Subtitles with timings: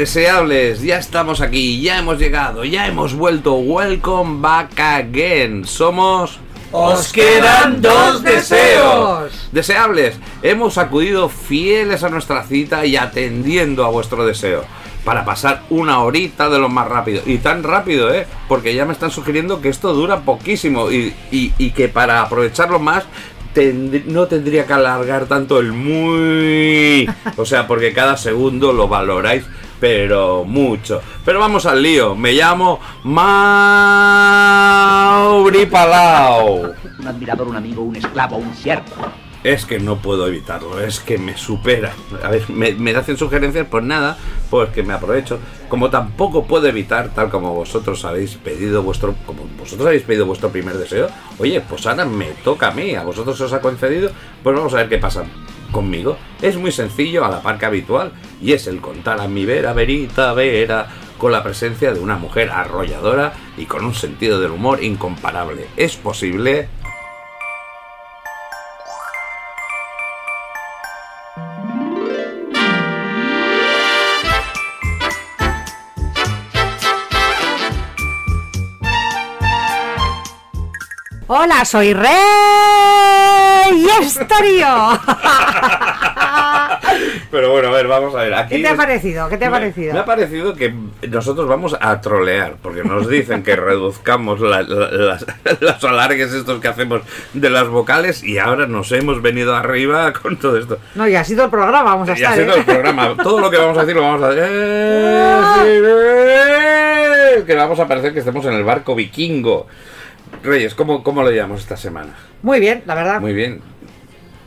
[0.00, 0.80] Deseables.
[0.80, 3.56] Ya estamos aquí, ya hemos llegado, ya hemos vuelto.
[3.56, 5.66] Welcome back again.
[5.66, 6.38] Somos.
[6.72, 9.48] Os quedan dos deseos.
[9.52, 14.64] Deseables, hemos acudido fieles a nuestra cita y atendiendo a vuestro deseo.
[15.04, 17.22] Para pasar una horita de lo más rápido.
[17.26, 18.26] Y tan rápido, ¿eh?
[18.48, 20.90] Porque ya me están sugiriendo que esto dura poquísimo.
[20.90, 23.04] Y, y- y que para aprovecharlo más.
[24.06, 27.10] no tendría que alargar tanto el muy.
[27.36, 29.44] O sea, porque cada segundo lo valoráis,
[29.80, 31.00] pero mucho.
[31.24, 32.14] Pero vamos al lío.
[32.14, 33.26] Me llamo Mauri
[35.66, 36.74] Palau.
[36.98, 38.84] un admirador, un amigo, un esclavo, un siervo.
[39.42, 41.94] Es que no puedo evitarlo, es que me supera.
[42.22, 44.18] A ver, me, me hacen sugerencias, pues nada,
[44.50, 45.38] pues que me aprovecho.
[45.70, 50.50] Como tampoco puedo evitar, tal como vosotros habéis pedido vuestro, como vosotros habéis pedido vuestro
[50.50, 51.08] primer deseo,
[51.38, 54.10] oye, pues ahora me toca a mí, a vosotros os ha concedido,
[54.42, 55.24] pues vamos a ver qué pasa
[55.70, 56.16] conmigo.
[56.42, 59.72] Es muy sencillo, a la par que habitual, y es el contar a mi vera,
[59.72, 60.88] verita, vera,
[61.18, 65.66] con la presencia de una mujer arrolladora y con un sentido del humor incomparable.
[65.76, 66.68] ¿Es posible?
[81.32, 81.94] Hola, soy
[83.70, 84.66] Rey Estario.
[87.30, 88.34] Pero bueno, a ver, vamos a ver.
[88.34, 89.28] Aquí ¿Qué te ha parecido?
[89.28, 89.92] ¿Qué te ha me- parecido?
[89.94, 90.74] Me ha parecido que
[91.08, 95.26] nosotros vamos a trolear, porque nos dicen que reduzcamos la- la- las,
[95.60, 100.36] los alargues estos que hacemos de las vocales y ahora nos hemos venido arriba con
[100.36, 100.78] todo esto.
[100.94, 102.34] No, ya ha sido el programa, vamos a Y ha estar.
[102.38, 102.58] sido ¿eh?
[102.58, 103.14] el programa.
[103.22, 104.44] Todo lo que vamos a decir lo vamos a decir.
[104.50, 107.44] ¡Eh, sí, eh!
[107.46, 109.66] Que vamos a parecer que estemos en el barco vikingo.
[110.42, 112.14] Reyes, ¿cómo, cómo lo llevamos esta semana?
[112.42, 113.20] Muy bien, la verdad.
[113.20, 113.60] Muy bien.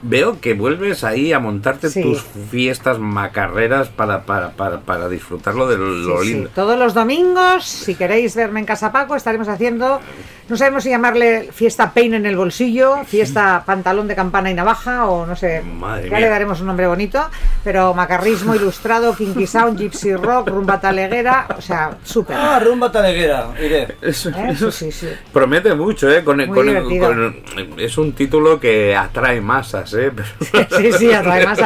[0.06, 2.02] Veo que vuelves ahí a montarte Sí.
[2.02, 2.22] tus
[2.52, 6.34] fiestas macarreras para, para, para, para disfrutarlo de lo Sí, sí.
[6.34, 6.50] lindo.
[6.54, 10.02] Todos los domingos, si queréis verme en Casa Paco, estaremos haciendo,
[10.50, 15.06] no sabemos si llamarle fiesta peine en el bolsillo, fiesta pantalón de campana y navaja,
[15.08, 16.20] o no sé, Madre ya mía.
[16.20, 17.24] le daremos un nombre bonito,
[17.64, 22.36] pero macarrismo ilustrado, kinky sound, gypsy rock, rumba taleguera, o sea, súper.
[22.38, 23.96] Ah, rumba taleguera, iré.
[24.02, 24.48] Eso, ¿eh?
[24.50, 25.14] eso Sí, sí, sí.
[25.32, 26.26] promete mucho, ¿eh?
[26.26, 30.12] Con, Muy con- con- es un título que atrae masas, ¿eh?
[30.52, 31.60] Pero- Sí, sí, además.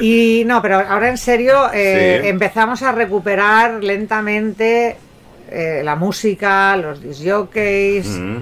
[0.00, 2.28] Y no, pero ahora en serio, eh, Sí.
[2.28, 4.96] empezamos a recuperar lentamente
[5.50, 8.36] eh, la música, los disc jockeys, Mm.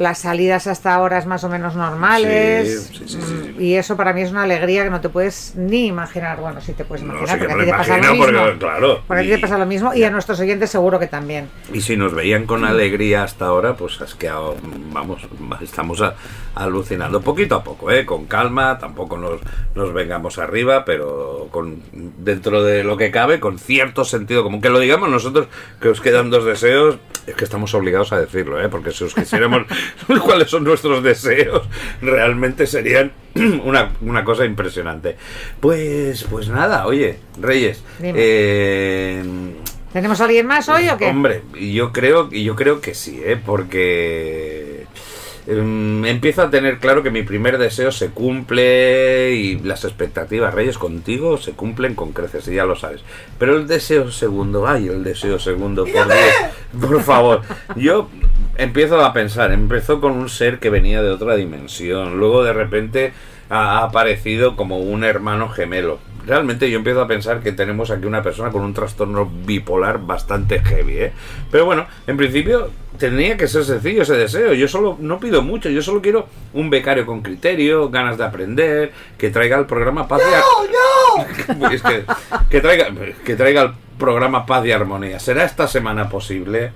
[0.00, 2.90] Las salidas hasta horas más o menos normales.
[2.90, 5.52] Sí, sí, sí, mm, Y eso para mí es una alegría que no te puedes
[5.56, 6.40] ni imaginar.
[6.40, 8.24] Bueno, sí te puedes No, imaginar, que porque a ti te pasa lo mismo.
[8.42, 10.98] porque, claro, Porque a ti y- te pasa lo mismo y a nuestros oyentes seguro
[10.98, 11.50] que también.
[11.74, 14.38] Y si nos veían con alegría hasta ahora, pues es que ah,
[14.90, 15.20] vamos,
[15.60, 16.14] estamos a-
[16.54, 18.06] alucinando poquito a poco, ¿eh?
[18.06, 19.40] con calma, tampoco nos,
[19.74, 24.62] nos vengamos arriba, pero con dentro de lo que cabe, con cierto sentido común.
[24.62, 25.48] Que lo digamos nosotros,
[25.78, 26.96] que os quedan dos deseos,
[27.26, 28.68] es que estamos obligados a decirlo, ¿eh?
[28.70, 29.62] porque si os quisiéramos
[30.24, 31.68] cuáles son nuestros deseos,
[32.00, 33.12] realmente serían
[33.64, 35.16] una, una cosa impresionante.
[35.60, 39.22] Pues, pues nada, oye, Reyes, eh,
[39.92, 41.06] ¿Tenemos a alguien más hoy o qué?
[41.06, 43.36] Hombre, yo creo, y yo creo que sí, ¿eh?
[43.44, 44.86] porque
[45.48, 50.78] em, empiezo a tener claro que mi primer deseo se cumple y las expectativas, Reyes,
[50.78, 53.00] contigo se cumplen con creces, y ya lo sabes.
[53.36, 56.34] Pero el deseo segundo, ay, el deseo segundo, por Dios,
[56.80, 57.42] por favor.
[57.74, 58.08] Yo
[58.56, 63.12] empiezo a pensar, empezó con un ser que venía de otra dimensión, luego de repente
[63.48, 65.98] ha aparecido como un hermano gemelo.
[66.26, 70.60] Realmente yo empiezo a pensar que tenemos aquí una persona con un trastorno bipolar bastante
[70.60, 71.12] heavy, ¿eh?
[71.50, 74.52] Pero bueno, en principio tendría que ser sencillo ese deseo.
[74.52, 78.92] Yo solo no pido mucho, yo solo quiero un becario con criterio, ganas de aprender,
[79.18, 82.04] que traiga el programa Paz y ¡No, Es que,
[82.50, 82.88] que traiga
[83.24, 85.18] que traiga el programa Paz y Armonía.
[85.18, 86.72] ¿Será esta semana posible?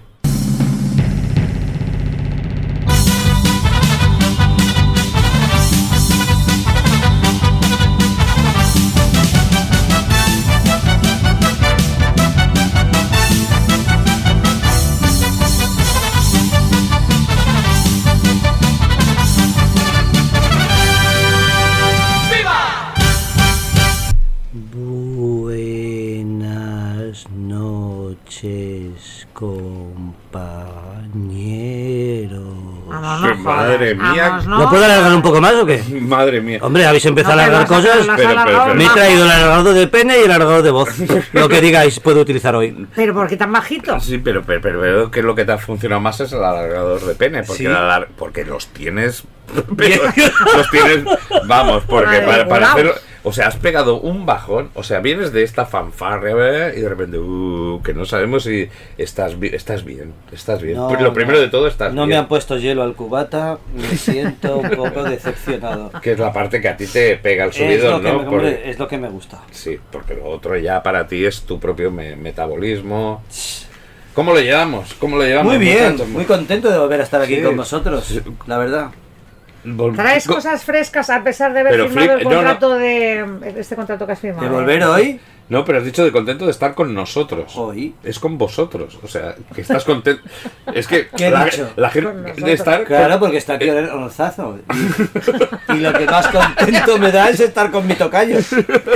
[33.79, 34.29] Madre mía.
[34.29, 35.83] Vamos, ¿No puedo alargar un poco más o qué?
[36.01, 36.59] Madre mía.
[36.63, 37.99] Hombre, habéis empezado No, a alargar cosas.
[38.17, 40.89] pero- pero- pero- Me he traído el alargador de pene y el alargador de voz.
[41.33, 42.87] Lo que digáis puedo utilizar hoy.
[42.95, 43.99] Pero ¿por qué tan bajito?
[44.01, 47.01] Sí, pero, pero, pero veo que lo que te ha funcionado más es el alargador
[47.01, 47.67] de pene, porque, Sí.
[47.67, 49.25] el alar- porque los tienes...
[49.77, 50.03] pero
[50.57, 51.05] los tienes...
[51.47, 53.01] Vamos, porque para, para volaos.
[53.27, 56.35] O sea, has pegado un bajón, o sea, vienes de esta fanfarria
[56.69, 56.75] ¿eh?
[56.77, 58.69] y de repente, uh, que no sabemos si
[58.99, 60.77] estás, estás bien, estás bien.
[60.77, 61.13] No, lo no.
[61.15, 62.19] primero de todo, estás No me bien.
[62.21, 65.91] han puesto hielo al cubata, me siento un poco decepcionado.
[66.03, 68.31] Que es la parte que a ti te pega el que ¿no?
[68.31, 69.41] me, es lo que me gusta.
[69.51, 73.23] Sí, porque lo otro ya para ti es tu propio me- metabolismo.
[74.13, 74.93] ¿Cómo lo llevamos?
[74.95, 75.55] ¿Cómo lo llevamos?
[75.57, 77.43] Muy bien, muy contento de volver a estar aquí Sí.
[77.43, 78.91] con vosotros, la verdad.
[79.65, 82.37] Vol- ¿Traes Co- cosas frescas a pesar de haber Pero firmado flip- el no, no.
[82.37, 83.27] contrato de
[83.57, 84.47] este contrato que has firmado?
[84.49, 85.21] ¿De volver hoy?
[85.49, 87.53] No, pero has dicho de contento de estar con nosotros.
[87.57, 87.95] Hoy.
[88.03, 88.99] Es con vosotros.
[89.03, 90.23] O sea, que estás contento.
[90.75, 91.47] Es que ¿Qué la,
[91.91, 92.85] gente de estar.
[92.85, 94.59] Claro, con- porque está aquí el Ronzazo.
[95.69, 98.39] Y, y lo que más contento me da es estar con mi tocayo.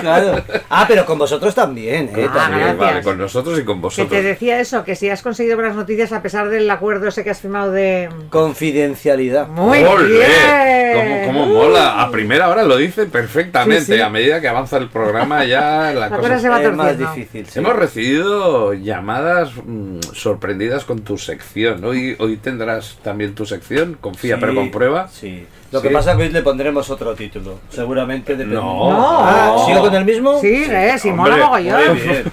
[0.00, 0.43] Claro.
[0.71, 2.27] Ah, pero con vosotros también, ¿eh?
[2.29, 2.79] Ah, También.
[2.79, 4.11] Vale, con nosotros y con Que vosotros.
[4.11, 7.31] te decía eso, que si has conseguido buenas noticias a pesar del acuerdo ese que
[7.31, 8.09] has firmado de...
[8.31, 9.47] Confidencialidad.
[9.49, 10.09] Muy ¡Ole!
[10.09, 11.25] bien.
[11.27, 12.03] ¿Cómo, cómo mola?
[12.03, 13.85] A primera hora lo dice perfectamente.
[13.85, 14.00] Sí, sí.
[14.00, 16.38] A medida que avanza el programa ya La cosa...
[16.38, 17.14] cosa se va es más torciendo.
[17.14, 17.46] difícil.
[17.46, 17.58] sí.
[17.58, 21.85] Hemos recibido llamadas mm, sorprendidas con tu sección.
[21.85, 25.08] Hoy, hoy tendrás también tu sección, confía Sí, pero comprueba.
[25.08, 25.46] Sí.
[25.70, 25.88] Lo Sí.
[25.88, 27.58] que pasa es que hoy le pondremos otro título.
[27.69, 28.55] Seguramente depende.
[28.56, 28.90] No.
[28.90, 29.19] No.
[29.20, 30.40] Ah, ¿Sigo con el mismo?
[30.40, 31.88] Sí, eh, si hombre, mola mogollón.
[31.88, 32.25] Muy bien.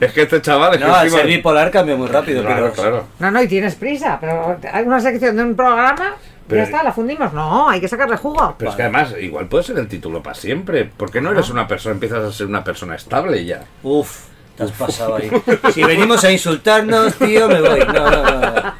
[0.00, 2.70] Es que este chaval es que No, al encima- ser bipolar cambia muy rápido, Claro,
[2.70, 3.04] pero claro.
[3.18, 6.16] No, no, y tienes prisa, pero hay una sección de un programa,
[6.48, 7.32] Pero- ya está, la fundimos.
[7.32, 8.54] No, hay que sacarle jugo.
[8.58, 10.90] Pero es que además, igual puede ser el título para siempre.
[10.96, 13.64] porque no eres una persona, empiezas a ser una persona estable ya?
[13.82, 14.26] Uf,
[14.56, 15.30] te has pasado ahí.
[15.72, 17.80] Si venimos a insultarnos, tío, me voy.
[17.80, 18.74] No, no, no.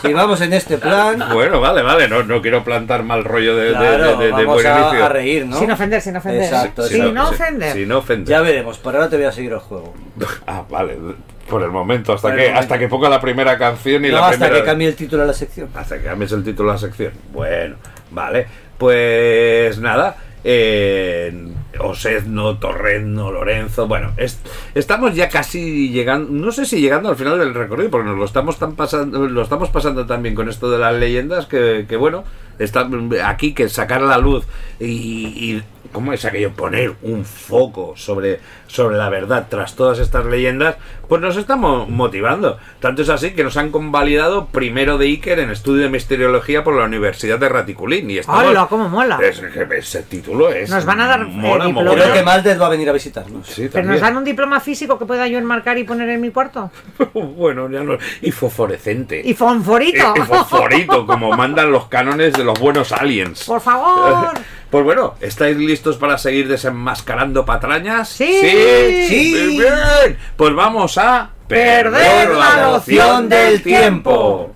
[0.00, 3.70] Si vamos en este plan, Bueno, vale, vale, no, no quiero plantar mal rollo de,
[3.70, 5.04] claro, de, de- de vamos buen a, inicio.
[5.04, 5.56] a reír, ¿no?
[5.60, 6.42] Sin ofender, sin ofender.
[6.42, 7.72] Exacto, sin no sí, ofender.
[7.72, 8.28] Sin ofender.
[8.28, 9.94] Ya veremos, por ahora te voy a seguir el juego.
[10.46, 10.98] Ah, vale,
[11.48, 12.60] por el momento, hasta el que momento.
[12.60, 14.56] hasta que ponga la primera canción y No, la hasta primera...
[14.60, 15.68] que cambie el título de la sección.
[15.74, 17.12] Hasta que cambies el título de la sección.
[17.32, 17.76] Bueno,
[18.10, 18.46] vale.
[18.78, 20.16] Pues nada.
[20.44, 21.32] Eh,
[21.78, 23.86] Osedno, Torreno, Lorenzo.
[23.86, 24.40] Bueno, es-
[24.74, 26.30] estamos ya casi llegando.
[26.32, 29.42] No sé si llegando al final del recorrido, porque nos lo estamos tan pasando, lo
[29.42, 32.24] estamos pasando también con esto de las leyendas que, que bueno,
[32.58, 32.88] está
[33.24, 34.44] aquí que sacar a la luz
[34.80, 34.86] y,
[35.28, 36.52] y ¿cómo es aquello?
[36.52, 38.40] Poner un foco sobre,
[38.72, 40.76] sobre la verdad tras todas estas leyendas,
[41.06, 42.56] pues nos estamos motivando.
[42.80, 46.74] Tanto es así que nos han convalidado primero de Iker en estudio de misteriología por
[46.74, 48.10] la Universidad de Raticulín.
[48.10, 49.18] Y estamos, ¡Hala, cómo mola!
[49.22, 50.70] es que ese título es.
[50.70, 51.96] Nos van a dar, eh, mola mogollón.
[51.96, 53.46] Creo que Maldez va a venir a visitarnos.
[53.46, 56.30] Sí, ¿Pero nos dan un diploma físico que pueda yo enmarcar y poner en mi
[56.30, 56.70] cuarto?
[57.12, 57.98] bueno, ya no.
[58.22, 59.20] Y fosforescente.
[59.22, 60.14] ¡Y fonforito!
[60.16, 63.44] Y- y fosforito, como mandan los cánones de los buenos aliens.
[63.44, 64.30] ¡Por favor!
[64.72, 68.08] Pues bueno, ¿estáis listos para seguir desenmascarando patrañas?
[68.08, 68.38] Sí.
[68.40, 68.61] sí.
[69.08, 69.34] Sí.
[69.34, 70.18] Muy bien.
[70.36, 74.54] Pues vamos a Perder la noción del tiempo.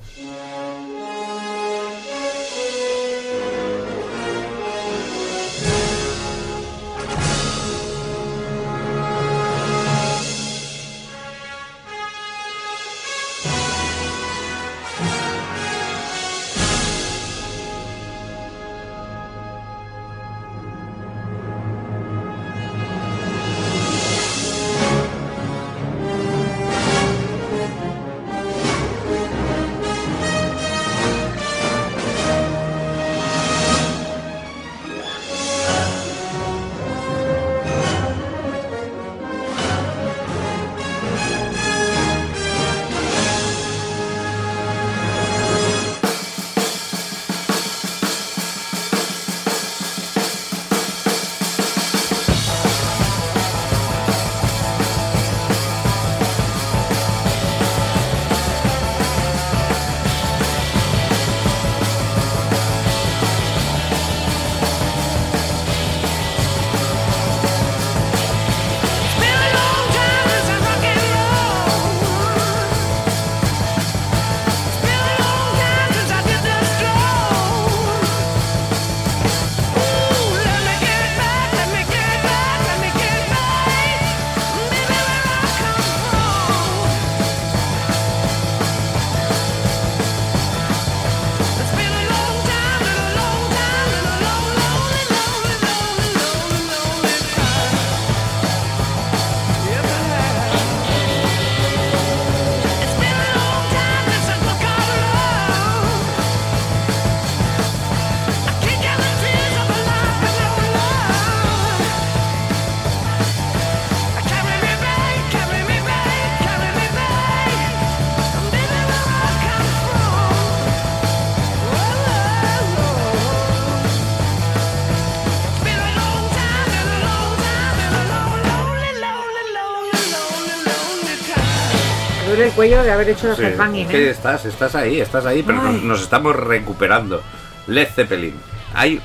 [132.37, 134.11] Duele el cuello de haber hecho el Sí, headbanging, es que ¿eh?
[134.11, 137.23] estás, estás ahí, estás ahí, pero nos, nos estamos recuperando.
[137.66, 138.35] Led Zeppelin.
[138.75, 139.00] Hay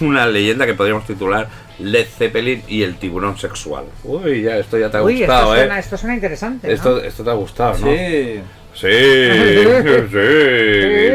[0.00, 3.84] una leyenda que podríamos titular Led Zeppelin y el tiburón sexual.
[4.04, 5.80] Uy, ya, esto ya te ha Uy, esto gustado, suena, ¿eh?
[5.80, 6.74] esto suena interesante, ¿no?
[6.74, 7.86] Esto, esto te ha gustado, ¿no?
[7.86, 8.40] Sí.
[8.74, 10.18] Sí, sí.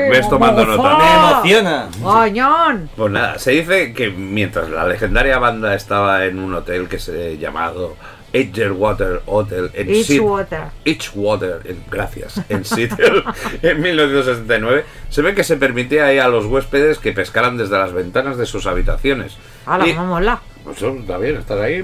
[0.10, 0.98] Ves tomando nota.
[0.98, 1.90] Me emociona.
[2.02, 2.90] ¡Coñón!
[2.96, 7.38] Pues nada, se dice que mientras la legendaria banda estaba en un hotel que se
[7.38, 7.96] llamado
[8.34, 10.64] Edgewater Hotel en Edgewater.
[10.86, 13.24] Edgewater, gracias, en Seattle,
[13.62, 17.94] en 1969, se ve que se permitía ahí a los huéspedes que pescaran desde las
[17.94, 19.38] ventanas de sus habitaciones.
[19.66, 20.42] ¡Hala, mola!
[20.64, 21.84] pues está bien, estás ahí,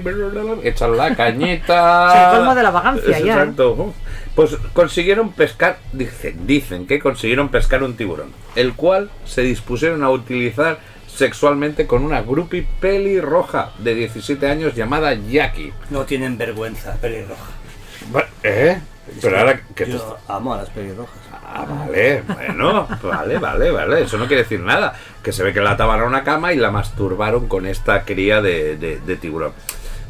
[0.62, 2.14] echan la cañita.
[2.14, 3.28] Es el colmo de la vagancia, ya, ¿eh?
[3.28, 3.94] Exacto.
[4.34, 10.10] Pues consiguieron pescar, dicen, dicen que consiguieron pescar un tiburón, el cual se dispusieron a
[10.10, 10.78] utilizar
[11.18, 15.72] sexualmente con una grupi pelirroja de 17 años llamada Jackie.
[15.90, 17.50] No tienen vergüenza, pelirroja.
[18.44, 18.78] ¿Eh?
[19.20, 21.18] Pero ahora que te Yo amo a las pelirrojas.
[21.32, 24.02] Ah, vale, bueno, vale, vale, vale.
[24.02, 24.94] Eso no quiere decir nada.
[25.22, 28.40] Que se ve que la ataban a una cama y la masturbaron con esta cría
[28.40, 29.52] de, de- de tiburón.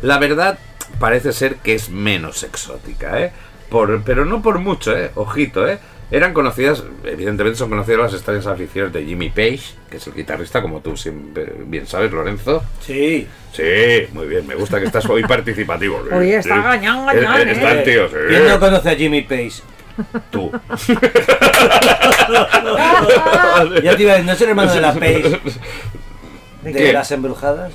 [0.02, 0.58] La verdad,
[0.98, 3.32] parece ser que es menos exótica, ¿eh?
[3.70, 5.10] Por, pero no por mucho, ¿eh?
[5.14, 5.78] Ojito, ¿eh?
[6.10, 9.60] Eran conocidas, evidentemente son conocidas las extrañas aficiones de Jimmy Page,
[9.90, 12.62] que es el guitarrista, como tú siempre bien sabes, Lorenzo.
[12.80, 13.26] Sí.
[13.52, 16.02] Sí, muy bien, me gusta que estás hoy participativo.
[16.12, 16.62] Oye, está sí.
[16.62, 17.82] gañán, gañán, Eh, eh, Está el eh.
[17.82, 18.14] tío, sí.
[18.28, 19.52] ¿Quién no conoce a Jimmy Page?
[20.30, 20.50] Tú.
[23.82, 25.40] Ya te iba a decir, ¿no es el hermano de la Page
[26.62, 26.92] ¿De de qué?
[26.92, 27.72] las embrujadas?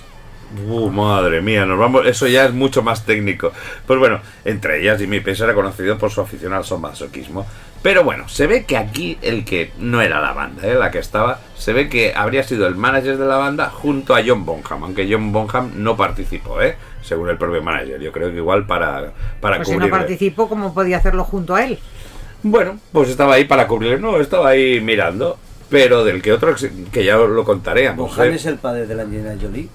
[0.67, 2.05] Uh, madre mía, nos vamos.
[2.05, 3.51] Eso ya es mucho más técnico.
[3.87, 7.45] Pues bueno, entre ellas Jimmy Page era conocido por su afición al sonmasoquismo.
[7.81, 10.73] Pero bueno, se ve que aquí el que no era la banda, ¿eh?
[10.75, 14.21] la que estaba, se ve que habría sido el manager de la banda junto a
[14.25, 16.77] John Bonham, aunque John Bonham no participó, ¿eh?
[17.01, 17.99] según el propio manager.
[17.99, 19.99] Yo creo que igual para, para Pues si no cubrirle.
[19.99, 21.77] participó, ¿cómo podía hacerlo junto a él?
[22.41, 25.37] Bueno, pues estaba ahí para cubrirle, no, estaba ahí mirando.
[25.69, 26.55] Pero del que otro,
[26.91, 27.87] que ya os lo contaré.
[27.87, 29.67] a Bonham es el padre de la Angelina Jolie.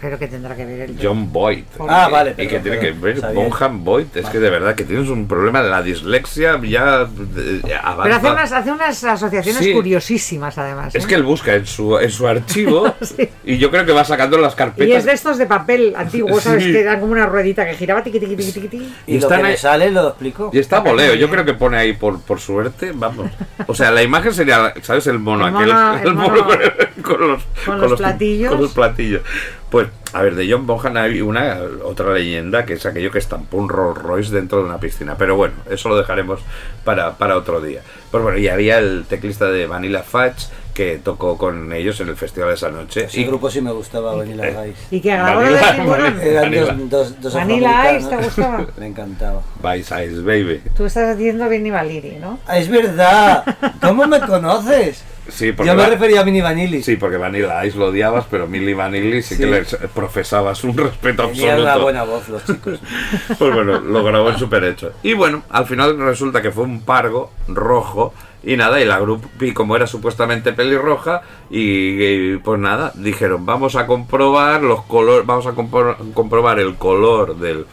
[0.00, 1.64] Pero que tendrá que ver el John Boyd.
[1.88, 3.42] Ah, vale, Y que tiene que ver sabía.
[3.48, 4.06] Bonham Boyd.
[4.14, 7.02] Es que de verdad que tienes un problema de la dislexia ya
[7.36, 8.16] eh, Pero avanza.
[8.16, 9.72] hace unas, hace unas asociaciones Sí.
[9.72, 10.94] curiosísimas, además.
[10.94, 11.08] Es ¿eh?
[11.08, 13.28] que él busca en su, en su archivo Sí.
[13.44, 14.98] y yo creo que va sacando las Y carpetas.
[14.98, 16.64] es de estos de papel antiguo, ¿sabes?
[16.64, 16.72] Sí.
[16.72, 18.92] Que eran como una ruedita que giraba tiqui, tiqui, tiqui, tiqui.
[19.06, 20.50] Y, Y lo que ahí- le sale lo explico.
[20.52, 23.30] Y está voleo, yo creo que pone ahí por, por suerte, vamos.
[23.66, 25.06] O sea, la imagen sería, ¿sabes?
[25.06, 25.72] El mono El aquel.
[25.72, 28.52] mono- el mono con, con los, con los platillos.
[28.52, 29.22] Con los platillos.
[29.70, 33.56] Pues, a ver, de John Bonham hay una otra leyenda que es aquello que estampó
[33.56, 35.16] un Rolls Royce dentro de una piscina.
[35.18, 36.40] Pero bueno, eso lo dejaremos
[36.84, 37.80] para, para otro día.
[38.10, 42.16] Pues bueno, y había el teclista de Vanilla Fudge que tocó con ellos en el
[42.16, 43.04] festival de esa noche.
[43.06, 44.94] Ese y grupo sí me gustaba, Vanilla Eh, Ice.
[44.96, 46.20] Y que grabó lo del Vanilla- tiburón.
[46.20, 46.64] Eran Vanilla.
[46.66, 48.66] dos, dos, dos Vanilla Ice, ¿te gustaba?
[48.78, 49.42] Me encantaba.
[49.62, 50.62] Vice Ice Baby.
[50.76, 52.38] Tú estás haciendo Benny Valiri, ¿no?
[52.46, 53.42] Ah, es verdad.
[53.80, 55.02] ¿Cómo me conoces?
[55.28, 56.82] Sí, porque Yo me va- refería a Mini Vanilli.
[56.82, 61.26] Sí, porque Vanilla Ice lo odiabas, pero Milli Vanilli sí, que les profesabas un respeto
[61.28, 61.62] Tenían absoluto.
[61.62, 62.78] una buena voz los chicos.
[63.38, 64.92] Pues bueno, lo grabó en super hecho.
[65.02, 68.14] Y bueno, al final resulta que fue un pargo rojo.
[68.44, 73.74] Y nada, y la grupi, como era supuestamente pelirroja, y, y, pues nada, dijeron, vamos
[73.74, 77.66] a comprobar los colores, vamos a compro- comprobar el color del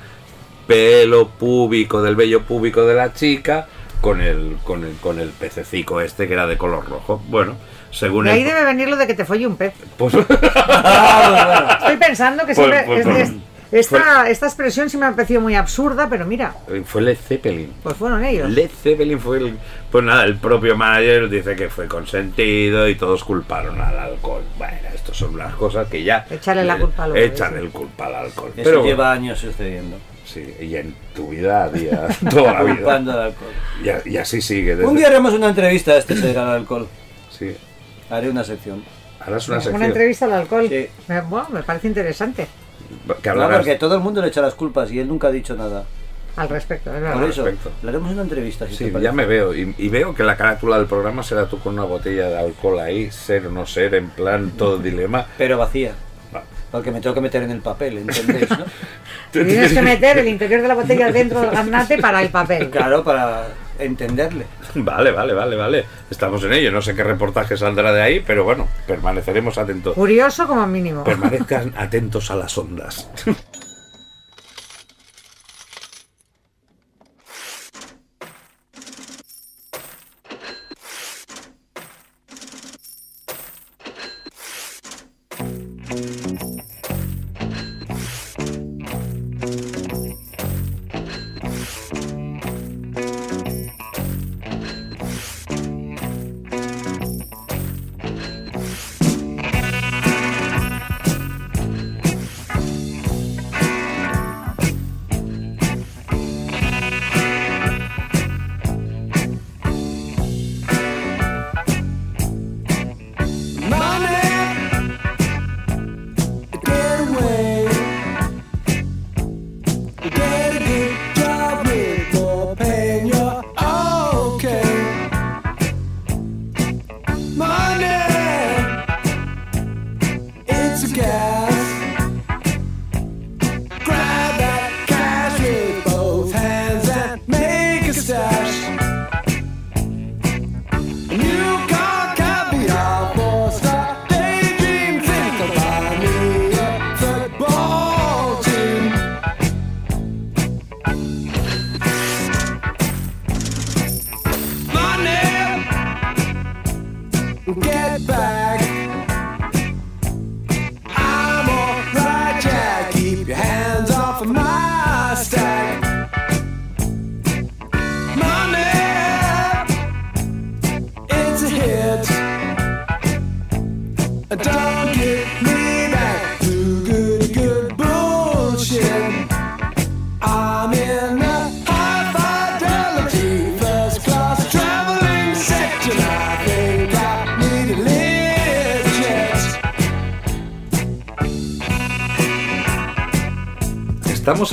[0.66, 3.68] pelo púbico, del vello púbico de la chica,
[4.04, 7.24] con el, con el, con el pececico este que era de color rojo.
[7.30, 7.56] Bueno,
[7.90, 9.74] según De ahí el- debe venir lo de que te folle un pez.
[9.98, 12.84] pues, Estoy pensando que Pues- siempre.
[12.86, 13.34] pues- es- pues- es-
[13.72, 16.54] esta, esta expresión sí me ha parecido muy absurda, pero mira,
[16.86, 17.74] fue Led Zeppelin.
[17.82, 18.48] pues fueron ellos.
[18.52, 19.58] Led Zeppelin fue el.
[19.90, 24.44] Pues nada, el propio manager dice que fue consentido y todos culparon al alcohol.
[24.60, 26.24] Bueno, estas son las cosas que ya.
[26.30, 27.60] Echarle la culpa al Echan sí.
[27.62, 28.52] el culpa al alcohol.
[28.56, 29.98] Eso Pero lleva años sucediendo.
[30.26, 32.76] Sí, y en tu vida a día, toda la vida.
[32.76, 33.52] Culpando al alcohol.
[33.84, 34.76] Y, a- y así sigue.
[34.76, 36.88] desde- Un día haremos una entrevista a este ser al alcohol.
[37.30, 37.56] Sí.
[38.10, 38.84] Haré una sección.
[39.20, 39.84] Harás una Una, sección.
[39.84, 40.66] entrevista al alcohol.
[40.70, 40.88] Sí.
[41.08, 42.48] Me, bueno, me parece interesante
[43.24, 45.86] hablarás- porque todo el mundo le echa las culpas y él nunca ha dicho nada.
[46.36, 47.14] al respecto, es verdad.
[47.20, 47.70] Por eso, perfecto.
[47.84, 48.66] le haremos una entrevista.
[48.68, 49.04] Si Sí, te parece.
[49.06, 49.54] ya me veo.
[49.54, 52.80] Y, y veo que la carátula del programa será tú con una botella de alcohol
[52.80, 55.28] ahí, ser o no ser, en plan todo dilema.
[55.38, 55.92] Pero vacía.
[56.74, 58.50] Porque me tengo que meter en el papel, ¿entendéis?
[58.50, 58.66] no?
[59.32, 62.72] Tienes que meter el interior de la botella dentro del gaznate para el papel.
[62.72, 64.48] Claro, para entenderle.
[64.74, 65.86] Vale, vale, vale, vale.
[66.10, 66.72] Estamos en ello.
[66.72, 69.94] No sé qué reportaje saldrá de ahí, pero bueno, permaneceremos atentos.
[69.94, 71.04] Curioso como mínimo.
[71.04, 73.08] Permanezcan atentos a las ondas.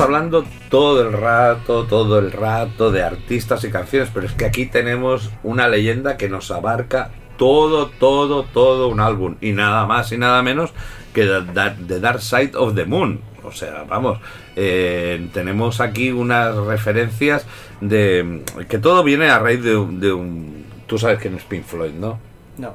[0.01, 4.47] Estamos hablando todo el rato, todo el rato de artistas y canciones, pero es que
[4.47, 9.37] aquí tenemos una leyenda que nos abarca todo, todo, todo un álbum.
[9.43, 10.71] Y nada más y nada menos
[11.13, 13.21] que The Dark, The Dark Side of the Moon.
[13.45, 14.19] O sea, vamos,
[14.57, 17.45] eh, tenemos aquí unas referencias
[17.83, 18.43] de...
[18.71, 20.65] que todo viene a raíz de, un- de un...
[20.87, 22.19] Tú sabes quién es Pink Floyd, ¿no?
[22.57, 22.73] No.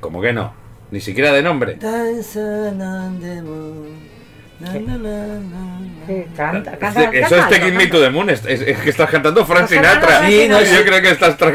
[0.00, 0.52] ¿Cómo que no?
[0.90, 1.76] Ni siquiera de nombre.
[1.76, 4.13] Dancing on the moon.
[6.06, 8.28] Sí, canta, canta, Eso es Taking Me to the Moon.
[8.30, 10.26] Es, es- es que estás cantando Frank Sinatra.
[10.26, 10.60] Sí, no.
[10.62, 11.46] Yo creo que estás Ha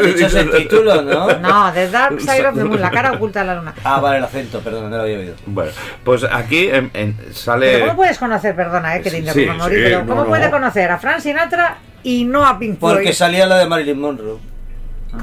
[0.00, 0.58] dicho ese tranquilo.
[0.58, 1.26] título, ¿no?
[1.38, 3.74] No, The Dark Side of the Moon, la cara oculta de la luna.
[3.84, 5.34] Ah, vale, el acento, perdón, no lo había oído.
[5.46, 5.70] Bueno,
[6.04, 7.80] pues aquí en- en- Pero sale.
[7.80, 10.26] ¿cómo puedes conocer, perdona, eh, que te Sí, sí, pero ¿cómo no.
[10.28, 12.94] puede conocer a Frank Sinatra y no a Pink Floyd?
[12.94, 14.38] Porque salía la de Marilyn Monroe.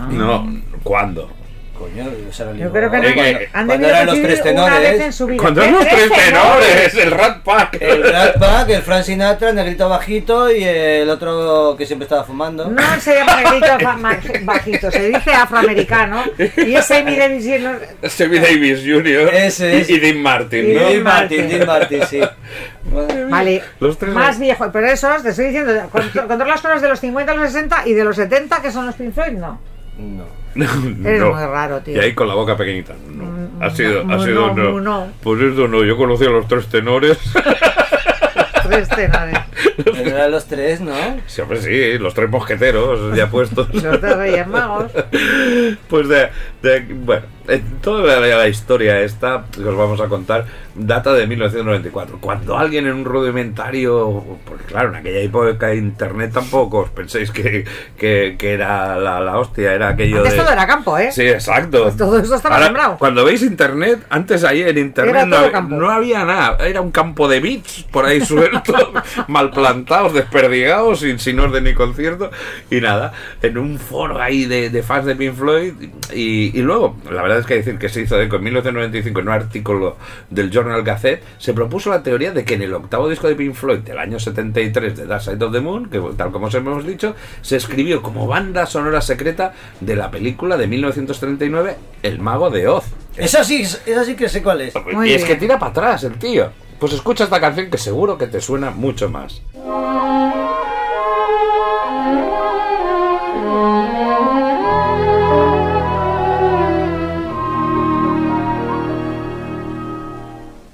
[0.10, 0.48] No,
[0.84, 1.30] ¿cuándo?
[1.82, 4.86] Coño, esa era Yo creo que no, han cuando debido eran los tres una vez
[4.86, 5.16] en tenores.
[5.16, 5.42] su vida.
[5.42, 7.78] Cuando ¿Qué eran los tres tenores, el Rat Pack.
[7.82, 12.24] El Rat Pack, el Frank Sinatra, el negrito bajito y el otro que siempre estaba
[12.24, 12.70] fumando.
[12.70, 16.24] No se llama negrito bajito, se dice afroamericano.
[16.58, 18.10] Y es Amy Davis Jr.
[18.10, 19.34] Sammy Davis Jr.
[19.34, 19.90] Ese es.
[19.90, 20.80] y Dean Martin, ¿no?
[20.82, 21.50] Dean Dean Martin.
[21.50, 22.22] Dean Martin, sí.
[23.30, 24.70] Vale, Los tres más son- viejo.
[24.72, 27.52] Pero eso te estoy diciendo, con, con todas las cosas de los 50 a los
[27.52, 29.60] 60 y de los 70 que son los Pink Floyd, no.
[29.98, 30.41] No.
[30.56, 31.96] Eres muy raro, tío.
[31.96, 32.94] Y ahí con la boca pequeñita.
[33.10, 33.24] No.
[33.26, 34.82] Mm, Ha sido, no, ha sido no, no.
[34.82, 35.08] no.
[35.24, 37.18] Pues eso no, yo conocí a los tres tenores.
[38.64, 39.38] Tres tenores.
[39.84, 40.94] Pero eran los tres, ¿no?
[41.28, 43.68] Sí, hombre, sí, los tres mosqueteros ya puestos.
[43.84, 44.92] Los tres Reyes Magos.
[45.88, 46.30] Pues de,
[46.62, 50.46] de- bueno, eh, toda la, la historia esta que os vamos a contar
[50.76, 52.20] data de 1994.
[52.22, 57.32] Cuando alguien en un rudimentario, porque claro, en aquella época de internet tampoco os penséis
[57.32, 57.66] que,
[57.98, 60.40] que, que era la, la hostia, era aquello Antes de...
[60.40, 61.12] todo era campo, ¿eh?
[61.12, 61.84] Sí, exacto.
[61.84, 62.98] Pues todo esto estaba Ahora, sembrado.
[62.98, 65.76] Cuando veis internet, antes ahí en internet Era no, todo hab- campo.
[65.76, 66.58] no había nada.
[66.66, 68.76] Era un campo de bits por ahí sueltos,
[69.28, 72.32] mal plantados, desperdigados, sin, sin orden ni concierto.
[72.70, 75.74] Y nada, en un foro ahí de, de fans de Pink Floyd.
[76.14, 79.28] Y, y luego, la verdad es que decir que se hizo eco en 1995 en
[79.28, 79.98] un artículo
[80.30, 83.54] del Journal Gazette, se propuso la teoría de que en el octavo disco de Pink
[83.54, 86.86] Floyd del año 73 de Dark Side of the Moon, que tal como os hemos
[86.86, 92.68] dicho, se escribió como banda sonora secreta de la película de 1939 El Mago de
[92.68, 92.86] Oz.
[93.18, 94.74] Esa sí, esa sí que sé cuál es.
[94.94, 96.50] Muy y es que tira para atrás el tío.
[96.82, 99.40] Pues escucha esta canción que seguro que te suena mucho más.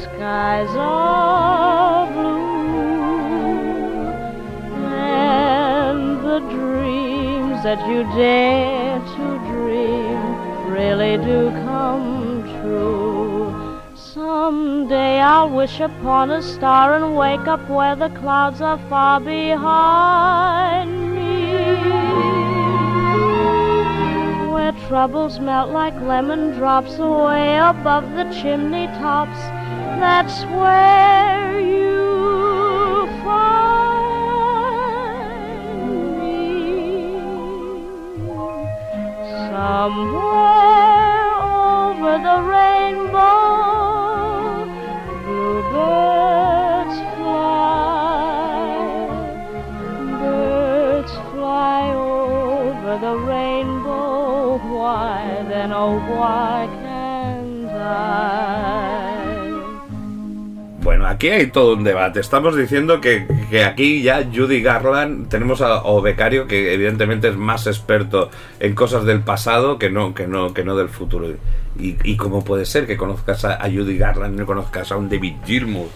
[0.02, 3.30] skies are blue,
[5.14, 10.20] and the dreams that you dare to dream
[10.76, 11.69] really do come.
[14.50, 20.90] Someday I'll wish upon a star and wake up where the clouds are far behind
[21.14, 21.54] me
[24.52, 29.38] where troubles melt like lemon drops away above the chimney tops.
[30.02, 33.70] That's where you find
[36.18, 37.20] me.
[39.52, 40.90] Somewhere
[41.94, 43.09] over the rainbow,
[60.82, 62.20] Bueno, aquí hay todo un debate.
[62.20, 67.36] Estamos diciendo que, que aquí ya Judy Garland tenemos a o Becario que evidentemente es
[67.36, 68.30] más experto
[68.60, 71.28] en cosas del pasado que no que no que no del futuro.
[71.80, 74.98] Y, y cómo puede ser que conozcas a, a Judy Garland y no conozcas a
[74.98, 75.88] un David Gilmour.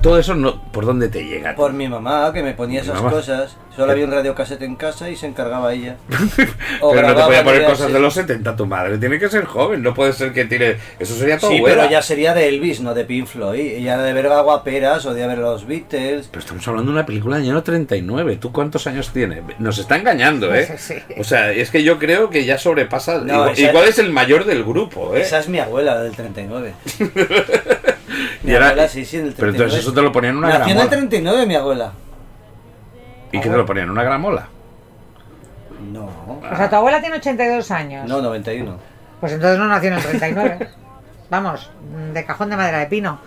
[0.00, 1.54] Todo eso no por dónde te llega.
[1.54, 3.10] Por mi mamá, que me ponía esas mamá.
[3.10, 3.56] cosas.
[3.74, 5.96] Solo había un radiocasete en casa y se encargaba ella.
[6.80, 7.92] Pero no te podía poner cosas así.
[7.92, 8.98] de los 70 tu madre.
[8.98, 9.82] Tiene que ser joven.
[9.82, 10.76] No puede ser que tiene.
[10.98, 13.60] Eso sería todo Sí, pero ya sería de Elvis, no de Pink Floyd.
[13.60, 16.28] Ella de ver guaperas o de ver los Beatles.
[16.28, 18.36] Pero estamos hablando de una película del año 39.
[18.36, 19.42] ¿Tú cuántos años tienes?
[19.58, 20.76] Nos está engañando, ¿eh?
[20.82, 20.94] Sí.
[21.18, 23.18] O sea, es que yo creo que ya sobrepasa.
[23.18, 25.20] No, igual, igual es el mayor del grupo, ¿eh?
[25.20, 26.72] Esa es mi abuela del 39.
[28.42, 29.36] Y Mi era- abuela sí, sí, del 39.
[29.36, 30.90] Pero entonces eso te lo ponían en una Nació en el gramola.
[30.90, 31.92] 39 mi abuela.
[33.32, 34.48] ¿Y qué te lo ponían en una gramola?
[35.92, 36.04] No.
[36.50, 38.08] O sea, tu abuela tiene 82 años.
[38.08, 38.78] No, 91.
[39.20, 40.68] Pues entonces no nació en el 39.
[41.30, 41.70] Vamos,
[42.12, 43.18] de cajón de madera de pino.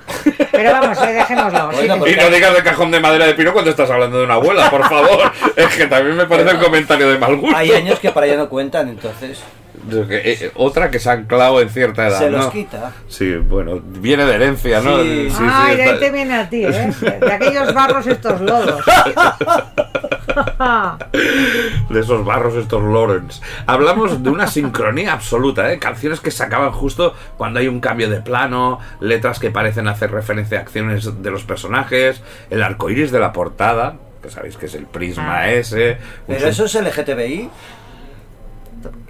[0.51, 1.71] Pero vamos, eh, dejémoslo.
[1.71, 1.87] sí.
[1.97, 4.35] Pues- Y no digas de cajón de madera de pino cuando estás hablando de una
[4.35, 5.31] abuela, por favor.
[5.55, 7.57] es que también me parece un comentario de mal gusto.
[7.57, 9.41] Hay años que para ella no cuentan, entonces
[10.55, 12.19] otra que se ha anclado en cierta edad.
[12.19, 12.51] se los ¿no?
[12.51, 12.91] quita.
[13.07, 15.01] Sí, bueno, viene de herencia, ¿no?
[15.01, 15.29] Sí.
[15.39, 16.93] Ay, de ahí está- te viene a ti, ¿eh?
[17.19, 18.83] De aquellos barros estos lodos.
[21.89, 23.41] de esos barros, estos Lawrence.
[23.65, 25.79] Hablamos de una sincronía absoluta, ¿eh?
[25.79, 30.11] Canciones que se acaban justo cuando hay un cambio de plano, letras que parecen hacer
[30.11, 34.65] referencia a acciones de los personajes, el arco iris de la portada, que sabéis que
[34.65, 35.51] es el prisma Ah.
[35.51, 35.97] ese.
[36.27, 37.49] Pero eso es LGTBI.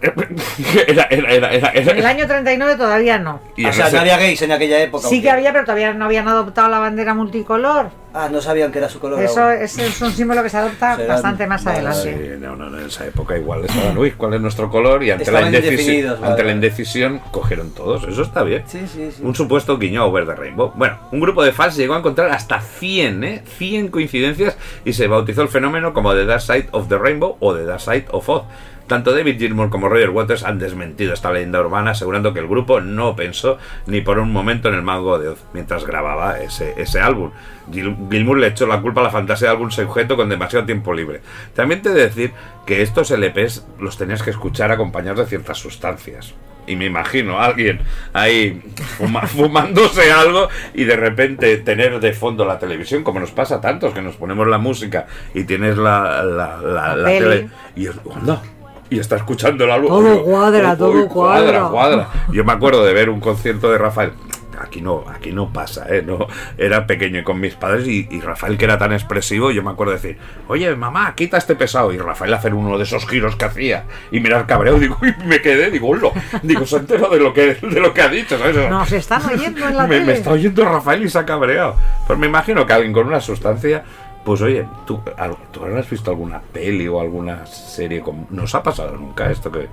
[0.88, 3.40] era, era, era, era, era- En el año 39 todavía no.
[3.56, 5.08] y o sea, ese- no había gays en aquella época.
[5.08, 7.90] Sí ¿o que había, pero todavía no habían adoptado la bandera multicolor.
[8.18, 9.22] Ah, no sabían que era su color.
[9.22, 12.36] Eso es, es un símbolo que se adopta Serán- bastante más vale, adelante.
[12.36, 15.04] Sí, no, no, no, en esa época igual estaban, uy, ¿cuál es nuestro color?
[15.04, 18.64] Y ante, la indecisión, vale, ante la indecisión cogieron todos, eso está bien.
[18.68, 19.22] Sí, sí, sí.
[19.22, 20.72] Un supuesto guiño a Over the Rainbow.
[20.76, 23.44] Bueno, un grupo de fans llegó a encontrar hasta 100, ¿eh?
[23.58, 27.54] 100 coincidencias y se bautizó el fenómeno como The Dark Side of the Rainbow o
[27.54, 28.44] The Dark Side of Oz.
[28.88, 32.82] Tanto David Gilmour como Roger Waters han desmentido esta leyenda urbana asegurando que el grupo
[32.82, 37.00] no pensó ni por un momento en el mago de Oz mientras grababa ese, ese
[37.02, 37.32] álbum.
[37.72, 40.94] Gil- Gilmour le echó la culpa a la fantasía de algún sujeto con demasiado tiempo
[40.94, 41.22] libre.
[41.56, 42.32] También te he de decir
[42.68, 46.36] que estos LPs los tenías que escuchar acompañados de ciertas sustancias.
[46.68, 47.80] Y me imagino a alguien
[48.14, 48.62] ahí
[49.00, 53.62] fuma- fumándose algo y de repente tener de fondo la televisión, como nos pasa a
[53.62, 57.20] tantos, que nos ponemos la música y tienes la, la, la- La la peli.
[57.20, 58.42] tele y, es- anda,
[58.90, 59.90] y está escuchando el álbum.
[59.90, 61.68] Todo cuadra, todo cuadra.
[61.70, 62.08] cuadra.
[62.32, 64.12] Yo me acuerdo de ver un concierto de Rafael.
[64.58, 66.02] Aquí no, aquí no pasa, ¿eh?
[66.02, 69.62] No, era pequeño y con mis padres y, y Rafael, que era tan expresivo, yo
[69.62, 70.18] me acuerdo de decir,
[70.48, 71.92] oye, mamá, quita este pesado.
[71.92, 75.42] Y Rafael hacer uno de esos giros que hacía y mirar cabreo, digo, y me
[75.42, 76.10] quedé, digo, "Hola".
[76.42, 78.56] digo, se entero de lo que, de lo que ha dicho, ¿sabes?
[78.70, 80.06] Nos están oyendo en la me, tele.
[80.06, 81.76] me está oyendo Rafael y se ha cabreado.
[82.08, 83.84] Pues me imagino que alguien con una sustancia,
[84.26, 88.02] pues oye, ¿tú, al- ¿tú habrás visto alguna peli o alguna serie?
[88.02, 88.28] Con...
[88.32, 89.68] ¿Nos ha pasado nunca esto que,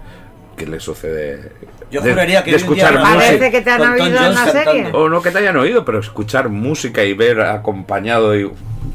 [0.56, 1.52] que le sucede?
[1.90, 3.14] Yo de- juraría que de escuchar música.
[3.14, 4.90] Parece que te han oído en la serie.
[4.92, 8.50] O no que te hayan oído, pero escuchar música y ver acompañado y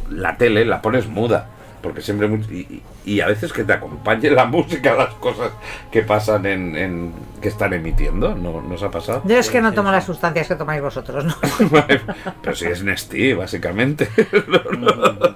[0.10, 1.48] la tele la pones muda.
[1.82, 5.52] Porque siempre y, y- y a veces que te acompañe la música las cosas
[5.92, 9.22] que pasan en, en- que están emitiendo, ¿no nos ha pasado?
[9.26, 11.36] Yo es que no tomo las sustancias que tomáis vosotros, ¿no?
[12.42, 14.10] Pero si es Nestí, básicamente.
[14.48, 15.36] No, no.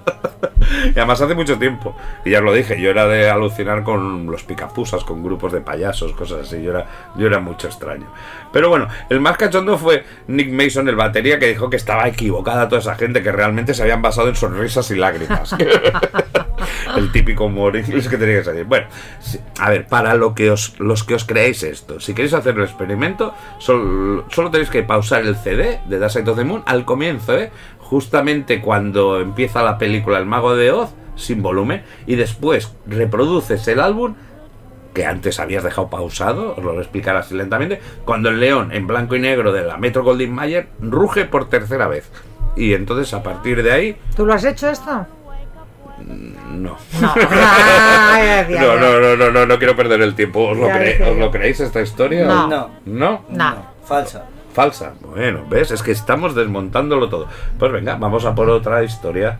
[0.94, 1.96] Y además hace mucho tiempo.
[2.24, 5.60] Y ya os lo dije, yo era de alucinar con los picapusas, con grupos de
[5.60, 6.62] payasos, cosas así.
[6.62, 8.06] Yo era, yo era mucho extraño.
[8.52, 12.68] Pero bueno, el más cachondo fue Nick Mason, el batería, que dijo que estaba equivocada
[12.68, 15.54] toda esa gente, que realmente se habían basado en sonrisas y lágrimas.
[16.96, 18.64] el típico humor inglés que tenía que salir.
[18.64, 18.86] Bueno,
[19.58, 22.64] a ver, para lo que os, los que os creáis esto, si queréis hacer el
[22.64, 26.84] experimento, sol- solo tenéis que pausar el CD de Dark Side of the Moon al
[26.84, 27.50] comienzo, ¿eh?
[27.92, 33.80] Justamente cuando empieza la película El Mago de Oz, sin volumen, y después reproduces el
[33.80, 34.14] álbum
[34.94, 38.72] que antes habías dejado pausado, os lo voy a explicar así lentamente, cuando el león
[38.72, 42.10] en blanco y negro de la Metro Goldwyn Mayer ruge por tercera vez.
[42.56, 45.06] Y entonces a partir de ahí, ¿Tú lo has hecho esto?
[46.48, 46.76] no.
[46.98, 47.14] No.
[48.48, 50.48] No, no, no, no, no, no quiero perder el tiempo.
[50.48, 52.24] ¿Os cre- lo creéis esta historia?
[52.26, 52.48] No.
[52.48, 53.24] No, ¿No?
[53.28, 53.66] No.
[53.84, 54.24] falsa.
[54.52, 54.94] Falsa.
[55.00, 55.70] Bueno, ¿ves?
[55.70, 57.26] Es que estamos desmontándolo todo.
[57.58, 59.38] Pues venga, vamos a por otra historia.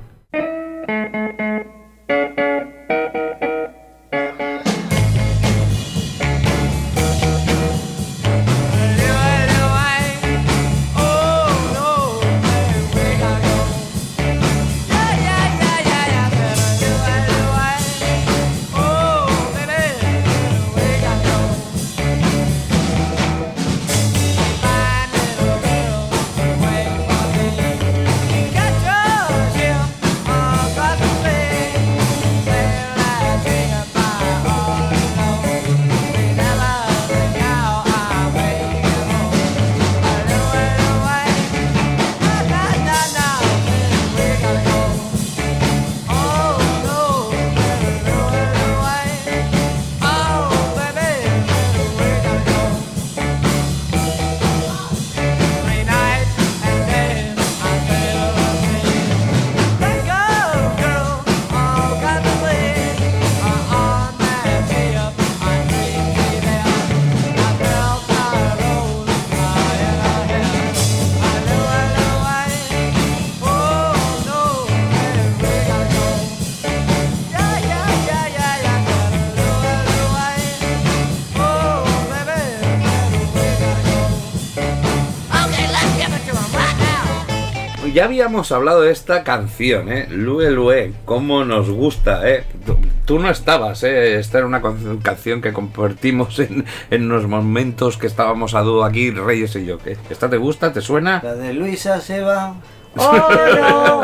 [88.02, 90.08] Ya habíamos hablado de esta canción, ¿eh?
[90.10, 92.42] Lue Lue, cómo nos gusta, ¿eh?
[92.66, 94.18] Tú, tú no estabas, ¿eh?
[94.18, 94.60] Esta era una
[95.04, 99.78] canción que compartimos en, en los momentos que estábamos a dúo aquí, Reyes y yo.
[99.78, 99.96] ¿Qué?
[100.10, 100.72] ¿Esta te gusta?
[100.72, 101.20] ¿Te suena?
[101.22, 102.56] La de Luisa se va.
[102.96, 103.28] ¡Oh,
[103.60, 104.02] no!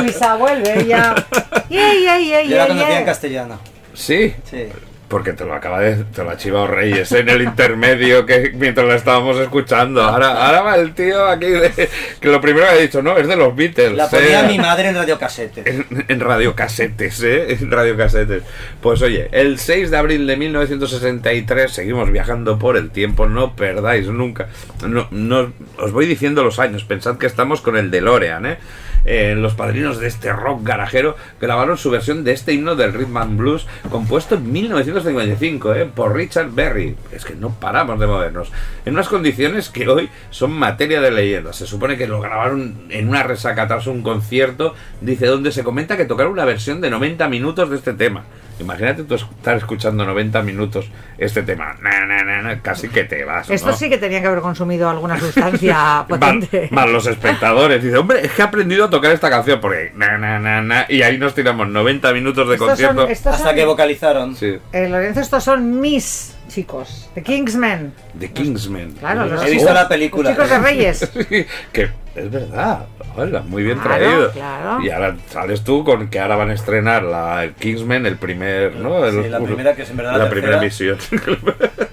[0.00, 1.14] Luisa, vuelve ya.
[1.68, 2.98] Yeah, yeah, yeah, Yo yeah, la conocía yeah.
[3.00, 3.58] en castellano.
[3.92, 4.68] Sí, Sí.
[5.14, 6.02] Porque te lo acaba de...
[6.12, 10.02] te lo ha chivado Reyes en el intermedio que mientras la estábamos escuchando.
[10.02, 13.28] Ahora, ahora va el tío aquí de- que lo primero que ha dicho, no, es
[13.28, 13.92] de los Beatles.
[13.92, 14.48] La ponía ¿eh?
[14.48, 15.62] mi madre en radiocasete.
[15.70, 17.58] en, en radiocasetes, ¿eh?
[17.60, 18.42] En radiocasetes.
[18.82, 24.08] Pues oye, el 6 de abril de 1963 seguimos viajando por el tiempo, no perdáis
[24.08, 24.48] nunca.
[24.84, 28.58] No, no, os voy diciendo los años, pensad que estamos con el DeLorean, ¿eh?
[29.04, 33.16] Eh, los padrinos de este rock garajero grabaron su versión de este himno del Rhythm
[33.16, 35.90] and Blues compuesto en 1955 ¿eh?
[35.94, 36.96] por Richard Berry.
[37.12, 38.50] Es que no paramos de movernos.
[38.84, 41.52] En unas condiciones que hoy son materia de leyenda.
[41.52, 45.96] Se supone que lo grabaron en una resaca tras un concierto, dice, donde se comenta
[45.96, 48.24] que tocaron una versión de 90 minutos de este tema.
[48.60, 50.88] Imagínate tú estar escuchando 90 minutos
[51.18, 51.74] este tema.
[51.82, 53.50] Na, na, na, na, casi que te vas.
[53.50, 53.76] Esto ¿no?
[53.76, 56.68] sí que tenía que haber consumido alguna sustancia potente.
[56.70, 57.82] mal los espectadores.
[57.82, 59.92] Dice, hombre, es que he aprendido a tocar esta canción porque...
[59.96, 63.02] na, na, na, na, y ahí nos tiramos 90 minutos de Estos concierto.
[63.02, 64.36] son, Hasta son- que vocalizaron.
[64.36, 67.92] Sí, eh, Lorenzo, estos son mis chicos, The Kingsmen.
[68.18, 68.92] The Kingsmen.
[68.92, 70.30] Claro, los He visto la película.
[70.30, 71.10] Los chicos de Reyes.
[71.28, 72.86] Sí, que es verdad.
[73.16, 74.30] Hola, muy bien Claro, traído.
[74.32, 74.82] claro.
[74.84, 78.76] Y ahora sales tú con que ahora van a estrenar la el Kingsman, el primer,
[78.76, 79.04] ¿no?
[79.04, 80.96] El- Sí, la primera, que es en verdad la primera tercera.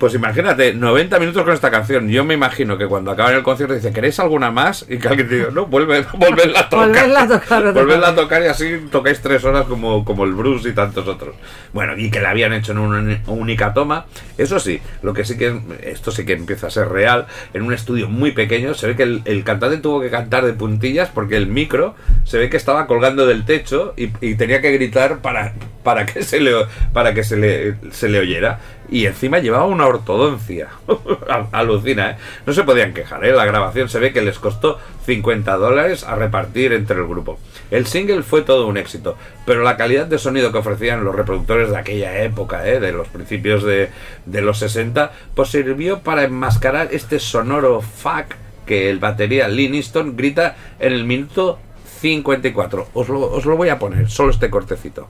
[0.00, 2.08] pues imagínate, 90 minutos con esta canción.
[2.08, 4.86] Yo me imagino que cuando acaban el concierto dice, ¿queréis alguna más?
[4.88, 6.88] Y que alguien te diga, no, vuelve, volvedla a tocar.
[6.88, 10.70] Volvedla a tocar Volvedla a tocar y así tocáis tres horas como, como el Bruce
[10.70, 11.36] y tantos otros.
[11.74, 14.06] Bueno, y que la habían hecho en una única toma.
[14.38, 17.26] Eso sí, lo que sí que esto sí que empieza a ser real.
[17.52, 20.54] En un estudio muy pequeño se ve que el, el cantante tuvo que cantar de
[20.54, 24.72] puntillas porque el micro se ve que estaba colgando del techo y, y tenía que
[24.72, 26.52] gritar para, para que se le
[26.94, 28.60] para que se le, se le oyera.
[28.90, 30.68] Y encima llevaba una ortodoncia.
[31.28, 32.16] Al- Alucina, ¿eh?
[32.44, 33.32] No se podían quejar, ¿eh?
[33.32, 37.38] La grabación se ve que les costó 50 dólares a repartir entre el grupo.
[37.70, 41.70] El single fue todo un éxito, pero la calidad de sonido que ofrecían los reproductores
[41.70, 42.80] de aquella época, ¿eh?
[42.80, 43.90] de los principios de,
[44.26, 48.34] los 60, pues sirvió para enmascarar este sonoro fuck
[48.66, 51.60] que el batería Lynn Easton grita en el minuto
[52.00, 52.88] 54.
[52.94, 55.08] Os lo, os lo voy a poner, solo este cortecito.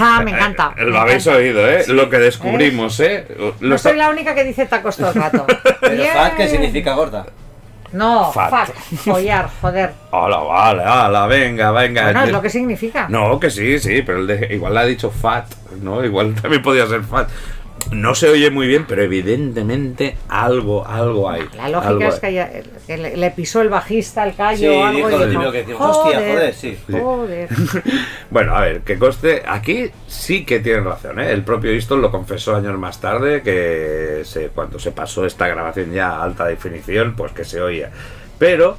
[0.00, 0.72] Ah, me encanta.
[0.76, 1.38] Eh, me Lo habéis encanta.
[1.40, 1.84] oído, ¿eh?
[1.88, 3.26] Lo que descubrimos, ¿eh?
[3.38, 5.46] Lo No soy la única que dice tacos todo el rato.
[5.80, 7.26] Pero fat, ¿qué significa gorda?
[7.92, 8.68] No, Fat.
[8.68, 9.90] fuck, follar, joder.
[10.12, 12.04] Hola, vale, hala, venga, venga.
[12.04, 13.06] Bueno, es lo que significa.
[13.08, 15.46] No, que sí, sí, pero el de- igual le ha dicho fat,
[15.82, 16.04] ¿no?
[16.04, 17.28] Igual también podía ser fat.
[17.92, 21.42] No se oye muy bien, pero evidentemente algo, algo hay.
[21.56, 22.50] La lógica algo es que, haya-
[22.86, 25.08] que le, le pisó el bajista, el callo Sí, o algo.
[25.26, 26.78] dijo y que decimos, "Hostia, joder, sí".
[26.90, 27.48] Joder.
[28.30, 31.32] Bueno, a ver, que conste, aquí sí que tienen razón, ¿eh?
[31.32, 35.92] El propio Easton lo confesó años más tarde, que se, cuando se pasó esta grabación
[35.92, 37.90] ya a alta definición, pues que se oía.
[38.38, 38.78] Pero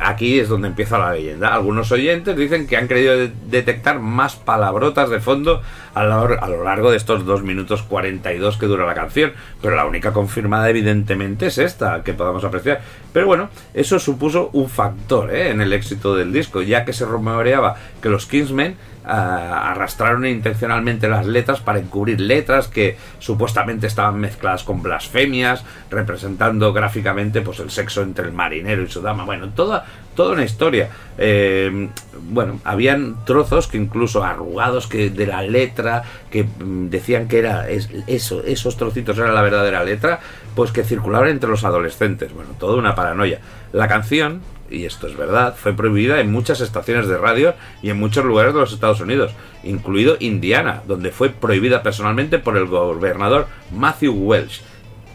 [0.00, 1.54] aquí es donde empieza la leyenda.
[1.54, 5.62] Algunos oyentes dicen que han de- detectar más palabrotas de fondo
[5.94, 9.74] a lo, a lo largo de estos 2 minutos 42 que dura la canción, pero
[9.74, 12.80] la única confirmada evidentemente es esta, que podamos apreciar.
[13.12, 15.50] Pero bueno, eso supuso un factor ¿eh?
[15.50, 18.76] en el éxito del disco, ya que se rumoreaba que los Kingsmen
[19.08, 27.40] arrastraron intencionalmente las letras para encubrir letras que supuestamente estaban mezcladas con blasfemias, representando gráficamente
[27.40, 29.24] pues el sexo entre el marinero y su dama.
[29.24, 30.90] Bueno, toda, toda una historia.
[31.16, 31.88] Eh,
[32.20, 37.68] bueno, habían trozos que incluso arrugados que de la letra que mm, decían que era
[37.68, 40.20] es- eso, esos trocitos eran la verdadera letra,
[40.54, 42.32] pues que circulaban entre los adolescentes.
[42.32, 43.40] Bueno, toda una paranoia.
[43.72, 47.98] La canción y esto es verdad, fue prohibida en muchas estaciones de radio y en
[47.98, 49.32] muchos lugares de los Estados Unidos,
[49.64, 54.62] incluido Indiana, donde fue prohibida personalmente por el gobernador Matthew Welch.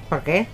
[0.09, 0.47] ¿Por qué?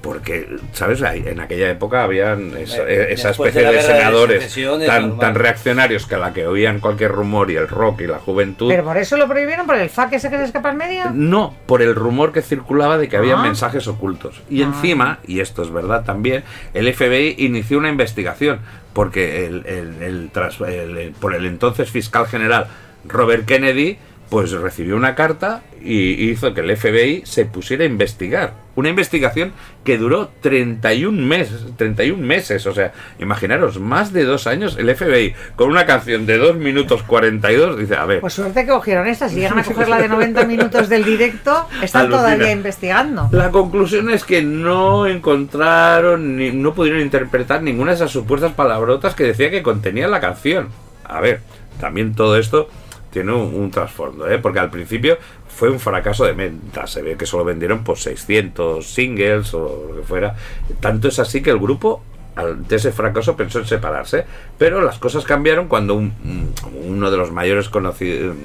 [0.00, 1.02] Porque, ¿sabes?
[1.02, 6.14] En aquella época habían esa, Eh, esa después especie de senadores tan, tan reaccionarios que
[6.14, 8.68] a la que oían cualquier rumor y el rock y la juventud.
[8.70, 9.66] ¿Pero por eso lo prohibieron?
[9.66, 11.04] ¿Por el fuck ese que se escapa en medio?
[11.12, 13.42] No, por el rumor que circulaba de que había Ah.
[13.42, 14.40] mensajes ocultos.
[14.48, 18.60] Y encima, y esto es verdad también, el FBI inició una investigación
[18.94, 22.66] porque el, el- el tras- el- el- por el entonces fiscal general
[23.04, 23.98] Robert Kennedy
[24.30, 28.54] pues recibió una carta y hizo que el FBI se pusiera a investigar.
[28.76, 34.76] Una investigación que duró 31 meses, 31 meses, o sea, imaginaros, más de dos años
[34.78, 38.70] el FBI con una canción de 2 minutos 42 dice, a ver, Pues suerte que
[38.70, 39.28] cogieron esta.
[39.28, 42.22] Si llegan a coger la de 90 minutos del directo, están Alucina.
[42.22, 43.28] todavía investigando.
[43.32, 49.14] La conclusión es que no encontraron, ni, no pudieron interpretar ninguna de esas supuestas palabrotas
[49.14, 50.68] que decía que contenía la canción.
[51.04, 51.40] A ver,
[51.80, 52.68] también todo esto
[53.10, 54.38] tiene un, un trasfondo, ¿eh?
[54.38, 55.18] porque al principio
[55.48, 56.86] fue un fracaso de venta.
[56.86, 60.36] Se ve que solo vendieron pues 600 singles o lo que fuera.
[60.80, 62.02] Tanto es así que el grupo
[62.36, 64.24] ante ese fracaso pensó en separarse,
[64.56, 66.54] pero las cosas cambiaron cuando un- un-
[66.86, 68.36] uno de los mayores conocidos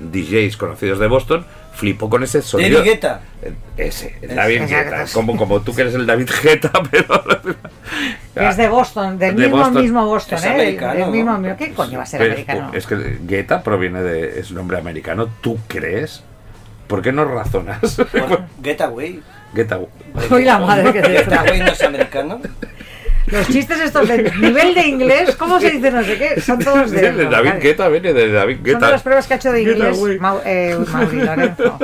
[0.00, 2.78] DJs conocidos de Boston flipó con ese sonido.
[2.78, 3.20] David Guetta.
[3.42, 4.62] Eh, Ese, David.
[4.68, 5.04] Guetta.
[5.14, 7.22] Como, como tú que eres el David Guetta, pero.
[8.34, 9.82] Es de Boston, del De mismo Boston.
[9.82, 10.48] mismo Boston, Es ¿eh?
[10.48, 11.56] americano, Del mismo, ¿no?
[11.56, 12.70] ¿Qué coño va a ser Pero- americano?
[12.72, 14.40] Es que Guetta proviene de.
[14.40, 15.28] Es nombre americano.
[15.40, 16.22] ¿Tú crees?
[16.86, 18.00] ¿Por qué no razonas?
[18.62, 19.20] Getaway.
[19.54, 19.78] Guetta.
[20.30, 22.40] Uy, la madre que te Getaway no es americano.
[23.26, 26.40] Los chistes estos de nivel de inglés, ¿cómo se dice no sé qué?
[26.40, 27.12] Son todos de...
[27.12, 27.52] de David.
[27.60, 28.86] Guetta viene de David Son Guetta.
[28.86, 30.18] de las pruebas que ha hecho de inglés güey.
[30.18, 31.78] Mau- eh, Mauri Lorenzo.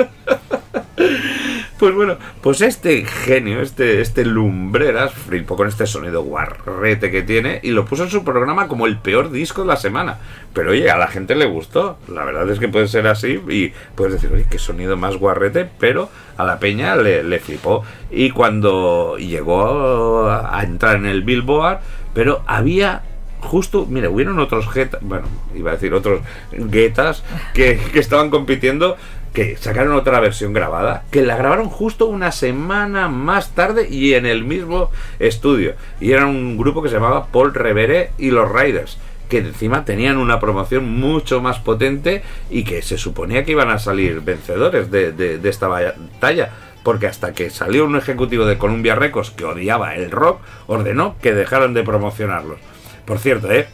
[1.77, 7.59] Pues bueno, pues este genio, este, este lumbreras, flipó con este sonido guarrete que tiene
[7.63, 10.19] y lo puso en su programa como el peor disco de la semana.
[10.53, 11.97] Pero oye, a la gente le gustó.
[12.07, 15.69] La verdad es que puede ser así y puedes decir, oye, qué sonido más guarrete,
[15.77, 17.83] pero a la peña le, flipó.
[18.09, 21.79] Y cuando llegó a entrar en el Billboard,
[22.13, 23.03] pero había
[23.41, 26.21] justo, mira, hubieron otros Getas, bueno, iba a decir otros
[26.51, 27.23] Guetas
[27.53, 28.97] que estaban compitiendo,
[29.35, 34.25] que sacaron otra versión grabada, que la grabaron justo una semana más tarde y en
[34.25, 35.75] el mismo estudio.
[36.01, 38.97] Y era un grupo que se llamaba Paul Revere y los Riders
[39.29, 42.21] que encima tenían una promoción mucho más potente
[42.51, 46.51] y que se suponía que iban a salir vencedores de, de- de esta batalla
[46.83, 51.33] porque hasta que salió un ejecutivo de Columbia Records que odiaba el rock, ordenó que
[51.33, 52.59] dejaran de promocionarlos.
[53.05, 53.67] Por cierto, ¿eh?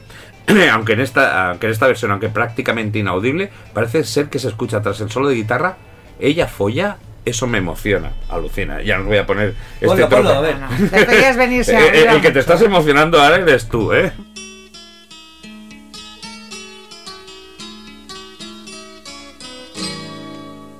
[0.71, 4.81] aunque, en esta, aunque en esta versión, aunque prácticamente inaudible, parece ser que se escucha
[4.81, 5.77] tras el solo de guitarra,
[6.19, 8.81] ella folla, eso me emociona, alucina.
[8.81, 10.37] Ya no os voy a poner este Ponlo, ponlo, trozo.
[10.37, 10.57] a ver.
[10.59, 11.75] No, no, deberías venirse
[12.07, 14.11] a el que te estás emocionando ahora eres tú, ¿eh?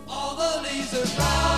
[0.07, 1.50] All the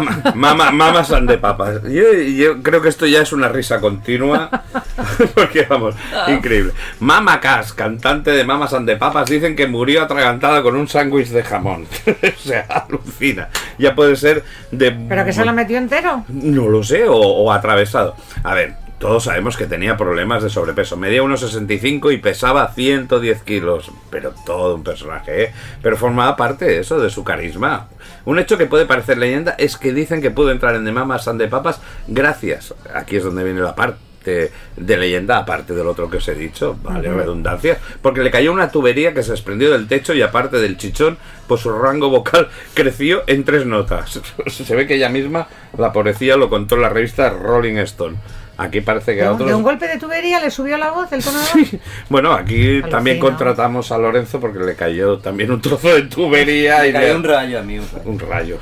[0.00, 1.82] Mama, mama, mamas and de papas.
[1.84, 4.50] Yo, yo creo que esto ya es una risa continua.
[5.34, 5.94] Porque vamos,
[6.28, 6.72] increíble.
[7.00, 11.28] Mama Cass, cantante de Mamas and de Papas, dicen que murió atragantada con un sándwich
[11.28, 11.86] de jamón.
[12.06, 13.48] o sea, alucina.
[13.78, 14.90] Ya puede ser de.
[14.90, 16.24] ¿Pero que se lo metió entero?
[16.28, 18.16] No lo sé, o, o atravesado.
[18.42, 20.96] A ver, todos sabemos que tenía problemas de sobrepeso.
[20.96, 23.90] Medía 1,65 y pesaba 110 kilos.
[24.08, 25.52] Pero todo un personaje, ¿eh?
[25.82, 27.88] Pero formaba parte de eso, de su carisma.
[28.24, 31.28] Un hecho que puede parecer leyenda es que dicen que pudo entrar en The Mamas
[31.28, 32.72] and the Papas gracias.
[32.94, 36.78] Aquí es donde viene la parte de leyenda, aparte del otro que os he dicho,
[36.82, 40.78] vale, redundancia, porque le cayó una tubería que se desprendió del techo y aparte del
[40.78, 44.18] chichón, pues su rango vocal creció en tres notas.
[44.46, 45.46] Se ve que ella misma,
[45.76, 48.16] la pobrecilla, lo contó en la revista Rolling Stone.
[48.56, 49.48] Aquí parece que ¿De a otros...
[49.48, 51.68] de un golpe de tubería le subió la voz, el tono de voz?
[52.08, 56.92] Bueno, aquí también contratamos a Lorenzo porque le cayó también un trozo de tubería y
[56.92, 57.78] cayó le- un rayo a mí.
[57.78, 58.04] un rayo.
[58.10, 58.58] un rayo.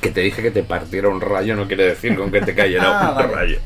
[0.00, 2.84] Que te dije que te partiera un rayo no quiere decir con que te cayera
[3.00, 3.34] Ah, un vale.
[3.34, 3.58] rayo.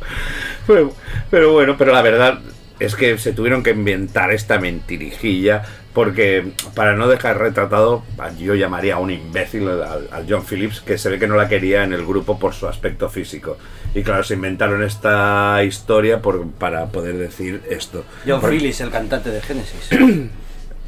[0.66, 0.92] Pero,
[1.30, 2.38] pero bueno, pero la verdad
[2.84, 5.62] es que se tuvieron que inventar esta mentirijilla
[5.92, 8.02] porque para no dejar retratado,
[8.38, 11.48] yo llamaría a un imbécil al, al John Phillips que se ve que no la
[11.48, 13.58] quería en el grupo por su aspecto físico.
[13.94, 18.04] Y claro, se inventaron esta historia por, para poder decir esto.
[18.26, 19.90] John Phillips, el cantante de Genesis.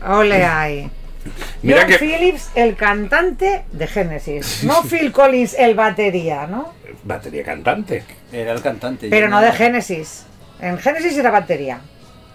[0.07, 0.90] Ole ahí.
[1.62, 4.64] Mira John que- Phillips, el cantante de Genesis.
[4.64, 6.72] No Phil Collins, el batería, ¿no?
[7.05, 8.05] Batería cantante.
[8.32, 9.09] Era el cantante.
[9.11, 10.26] Pero no de Genesis.
[10.65, 11.79] En Genesis era batería.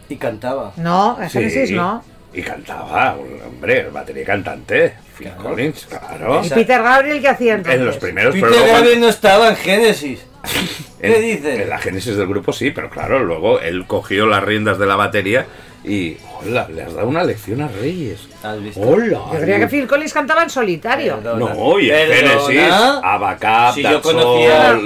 [0.08, 0.72] Y cantaba.
[0.78, 2.04] No, en Sí, Genesis no.
[2.32, 3.16] Y cantaba,
[3.48, 4.94] hombre, batería cantante.
[5.18, 5.50] Phil Claro.
[5.50, 6.42] Collins, claro.
[6.46, 7.80] ¿Y Peter Gabriel qué hacía entonces?
[7.80, 10.20] En los primeros, Peter pero luego- Gabriel no estaba en Génesis.
[11.02, 11.60] ¿Qué en- dices?
[11.60, 14.96] En la génesis del grupo sí, pero claro, luego él cogió las riendas de la
[14.96, 15.46] batería
[15.84, 16.18] y.
[16.42, 18.22] Hola, le has dado una lección a Reyes.
[18.44, 18.80] ¿Has visto?
[18.80, 19.20] Hola.
[19.34, 21.18] Yo creía que Phil Collins cantaba en solitario.
[21.18, 21.54] Perdona.
[21.54, 22.46] No, y en Perdona.
[22.48, 22.74] Génesis,
[23.04, 24.80] Abacap, Si yo conocía-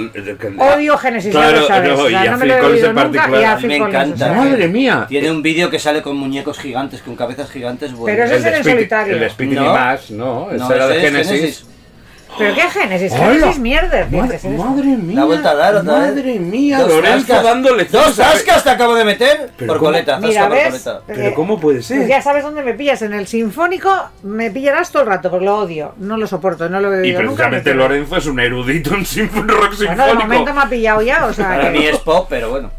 [0.58, 1.96] Odio Génesis, ya Claro, lo sabes.
[1.98, 3.58] no, y a no me Phil Collins en nunca y a particular.
[3.58, 4.32] Phil Me encanta.
[4.32, 5.06] Madre mía.
[5.08, 7.92] Tiene un vídeo que sale con muñecos gigantes, con cabezas gigantes.
[7.92, 8.16] Bueno.
[8.16, 9.16] Pero ese El es en solitario.
[9.16, 9.72] El Speedy No.
[9.72, 11.66] más, no, ese era de Génesis.
[12.38, 13.12] ¿Pero qué Génesis?
[13.14, 14.06] Génesis mierda.
[14.10, 15.16] Madre, madre mía.
[15.16, 16.08] La ha vuelto a dar otra vez.
[16.14, 19.90] Madre mía, Dos Lorenzo dándole Dos tascas te acabo de meter Pero por ¿cómo?
[19.90, 20.18] coleta.
[20.18, 20.82] Mira, zasca por ¿ves?
[20.82, 21.00] coleta.
[21.06, 21.98] Pero ¿cómo puede ser?
[21.98, 23.02] Pues ya sabes dónde me pillas.
[23.02, 23.90] En el Sinfónico
[24.22, 25.94] me pillarás todo el rato, porque lo odio.
[25.98, 27.22] No lo soporto, no lo he Y nunca.
[27.24, 30.54] precisamente me- Lorenzo es un erudito en sinfon- rock Bueno, de momento sinfónico.
[30.54, 32.70] me ha pillado ya, o sea, Para que, mí es pop, pero bueno.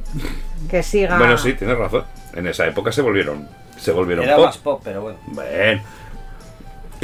[0.70, 1.18] que siga.
[1.18, 2.04] Bueno, sí, tienes razón.
[2.34, 3.48] En esa época se volvieron,
[3.78, 4.46] se volvieron Era pop.
[4.48, 5.18] más pop, pero bueno.
[5.28, 5.82] Bueno.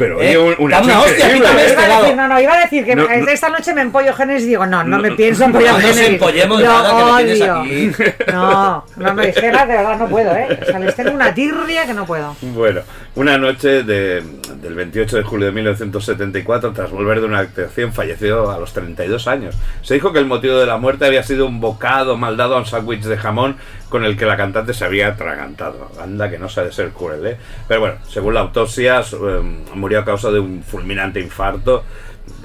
[0.02, 1.66] Pero Eh, oye, un, un da hecho una hostia, quítame ¿eh?
[1.68, 2.02] este Iba a lado.
[2.02, 3.28] decir, no, no, iba a decir que No, no.
[3.30, 5.98] esta noche me empollo Génesis y digo, no, no, No, me pienso empollar No nos
[6.00, 7.92] empollemos nada, que tienes aquí.
[8.32, 10.60] No, no me dijeras, de verdad no puedo, ¿eh?
[10.60, 12.36] O sea, les tengo una tirria que no puedo.
[12.42, 12.82] Bueno,
[13.16, 14.24] una noche de-
[14.62, 19.28] del 28 de julio de 1974, tras volver de una actuación, falleció a los 32
[19.28, 19.56] años.
[19.82, 22.60] Se dijo que el motivo de la muerte había sido un bocado mal dado a
[22.60, 23.58] un sándwich de jamón
[23.90, 25.92] con el que la cantante se había atragantado.
[26.02, 27.38] Anda, que no sabe ser cruel, ¿eh?
[27.68, 29.42] Pero bueno, según la autopsia, eh,
[29.74, 31.84] murió a causa de un fulminante infarto.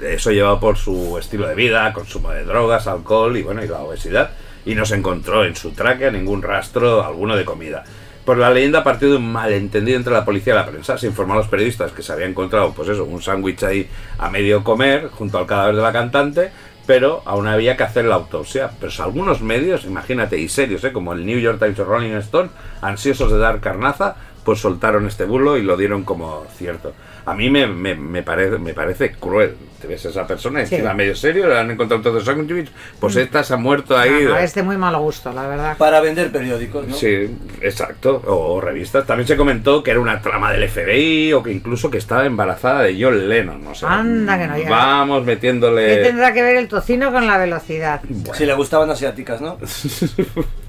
[0.01, 3.79] Eso llevado por su estilo de vida, consumo de drogas, alcohol y bueno, y la
[3.79, 4.31] obesidad.
[4.65, 7.83] Y no se encontró en su tráquea ningún rastro alguno de comida.
[8.27, 10.97] Por la leyenda partió de un malentendido entre la policía y la prensa.
[10.97, 14.29] Se informó a los periodistas que se había encontrado, pues eso, un sándwich ahí a
[14.29, 16.51] medio comer junto al cadáver de la cantante,
[16.85, 18.71] pero aún había que hacer la autopsia.
[18.81, 20.91] Pero algunos medios, imagínate, y serios, ¿eh?
[20.91, 22.49] como el New York Times o Rolling Stone,
[22.81, 26.93] ansiosos de dar carnaza, pues soltaron este bulo y lo dieron como cierto.
[27.27, 29.55] A mí me, me, me parece, me parece cruel.
[29.81, 30.73] Te ves a esa persona Sí.
[30.75, 34.23] encima medio serio, le han encontrado todos los sándwiches, pues esta se ha muerto ahí.
[34.23, 35.77] No, no, es de muy mal gusto, la verdad.
[35.77, 36.95] Para vender periódicos, ¿no?
[36.95, 37.29] Sí,
[37.61, 38.23] exacto.
[38.25, 39.05] O, o revistas.
[39.05, 42.81] También se comentó que era una trama del FBI o que incluso que estaba embarazada
[42.83, 43.67] de John Lennon.
[43.67, 44.69] O sea, Anda, que no, ya.
[44.69, 45.97] Vamos ¿Qué metiéndole.
[45.97, 48.01] tendrá que ver el tocino con la velocidad?
[48.33, 49.57] Si le gustaban asiáticas, ¿no?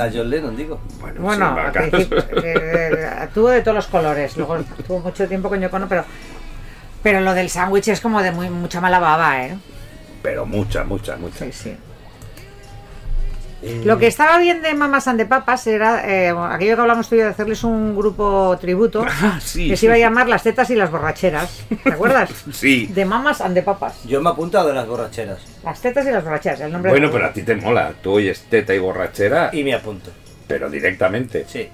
[0.00, 0.80] A John Lennon, digo.
[1.00, 4.36] Bueno, Bueno, principio, eh, tuvo de todos los colores.
[4.36, 6.04] Luego tuvo mucho tiempo con Yocono, pero
[7.02, 9.56] pero lo del sándwich es como de muy mucha mala baba, ¿eh?
[10.22, 11.44] Pero mucha, mucha, mucha.
[11.44, 11.76] Sí, sí.
[13.84, 17.14] Lo que estaba bien de Mamas and the Papas era eh, aquello que hablamos tú
[17.14, 20.28] y yo de hacerles un grupo tributo Ah, sí, que sí, se iba a llamar
[20.28, 21.60] Las Tetas y las Borracheras.
[21.84, 22.30] ¿Te acuerdas?
[22.52, 22.86] Sí.
[22.86, 24.02] De Mamas and the Papas.
[24.04, 25.40] Yo me he apuntado de las borracheras.
[25.62, 27.92] Las Tetas y las Borracheras, el nombre Bueno, pero a ti te mola.
[28.02, 30.10] Tú oyes teta y borrachera, Y me apunto.
[30.46, 31.44] pero directamente.
[31.48, 31.68] Sí.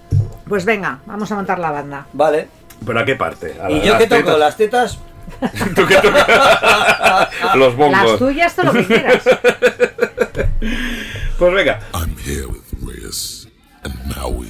[0.48, 2.06] Pues venga, vamos a montar la banda.
[2.12, 2.48] Vale.
[2.84, 3.54] ¿Pero a qué parte?
[3.62, 4.22] ¿A la ¿Y de yo las qué toco?
[4.22, 4.38] tetas?
[4.38, 4.98] ¿Las tetas?
[5.74, 6.26] ¿Tú qué tocas?
[7.54, 8.18] Los Las bongos.
[8.18, 9.22] tuyas, todo lo que quieras.
[11.38, 11.80] Pues venga.
[11.92, 13.46] I'm here with Reyes
[13.84, 14.48] and Maui.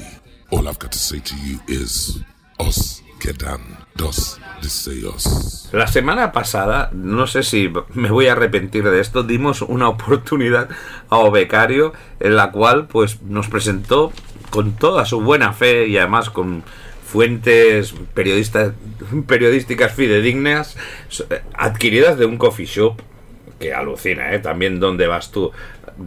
[0.53, 2.22] All I've got to say to you is,
[2.59, 3.61] os quedan
[3.97, 5.68] dos deseos.
[5.72, 10.68] La semana pasada, no sé si me voy a arrepentir de esto, dimos una oportunidad
[11.11, 14.12] a Obecario en la cual pues nos presentó
[14.51, 16.62] con toda su buena fe y además con
[17.05, 18.74] fuentes periodistas,
[19.26, 20.76] periodísticas fidedignas
[21.30, 23.01] eh, adquiridas de un coffee shop
[23.59, 24.39] que alucina, ¿eh?
[24.39, 25.51] También dónde vas tú,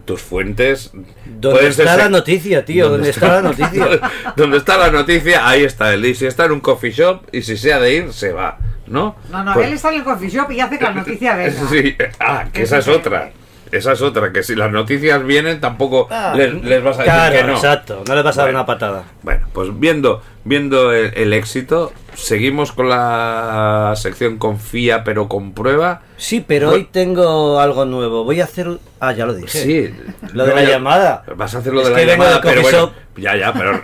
[0.05, 0.91] tus fuentes...
[1.25, 2.89] ¿Dónde ser está la noticia, tío?
[2.91, 3.87] ¿Dónde está la noticia?
[4.35, 6.05] Donde está la noticia, ahí está él.
[6.05, 8.57] Y si está en un coffee shop y si se ha de ir, se va,
[8.87, 9.15] ¿no?
[9.29, 11.61] No, no, Pues- él está en el coffee shop y hace que la noticia venga.
[11.69, 13.31] Sí, ah, que esa es otra.
[13.71, 17.13] Esa es otra, que si las noticias vienen tampoco Ah, les, les vas a decir
[17.13, 17.53] claro, que no.
[17.53, 18.03] exacto.
[18.07, 19.03] No le vas a dar una patada.
[19.21, 26.01] Bueno, pues viendo, viendo el, el éxito, seguimos con la sección confía pero comprueba.
[26.17, 28.23] Sí, pero hoy tengo algo nuevo.
[28.23, 28.67] Voy a hacer...
[28.99, 29.47] Ah, ya lo dije.
[29.61, 29.93] Sí.
[30.33, 31.23] Lo de la ya- llamada.
[31.35, 32.91] Vas a hacer lo Es de la llamada, pero bueno.
[33.17, 33.81] Ya, ya, pero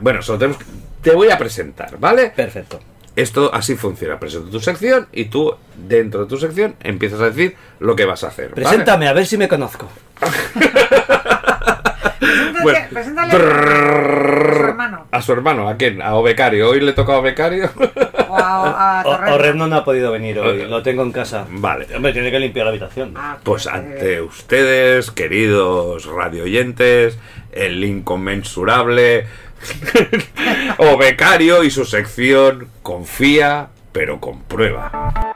[0.00, 0.64] bueno, solo tenemos que-
[1.02, 2.30] te voy a presentar, ¿vale?
[2.34, 2.80] Perfecto.
[3.18, 4.20] Esto así funciona.
[4.20, 8.22] Presento tu sección y tú, dentro de tu sección, empiezas a decir lo que vas
[8.22, 8.50] a hacer.
[8.50, 8.62] ¿vale?
[8.62, 9.88] Preséntame, a ver si me conozco.
[12.20, 14.58] Preséntate- Bueno, preséntale- brrr,
[15.22, 15.68] su hermano?
[15.68, 16.02] ¿A quién?
[16.02, 16.68] ¿A Obecario?
[16.70, 17.70] ¿Hoy le toca a Obecario?
[18.28, 19.18] O a, a O-
[19.54, 21.46] no ha podido venir hoy, lo tengo en casa.
[21.50, 21.86] Vale.
[21.96, 23.14] Hombre, tiene que limpiar la habitación.
[23.16, 27.18] Ah, Pues eh, ante ustedes, queridos radioyentes,
[27.52, 29.26] el inconmensurable
[30.78, 35.27] o becario y su sección Confía, pero comprueba.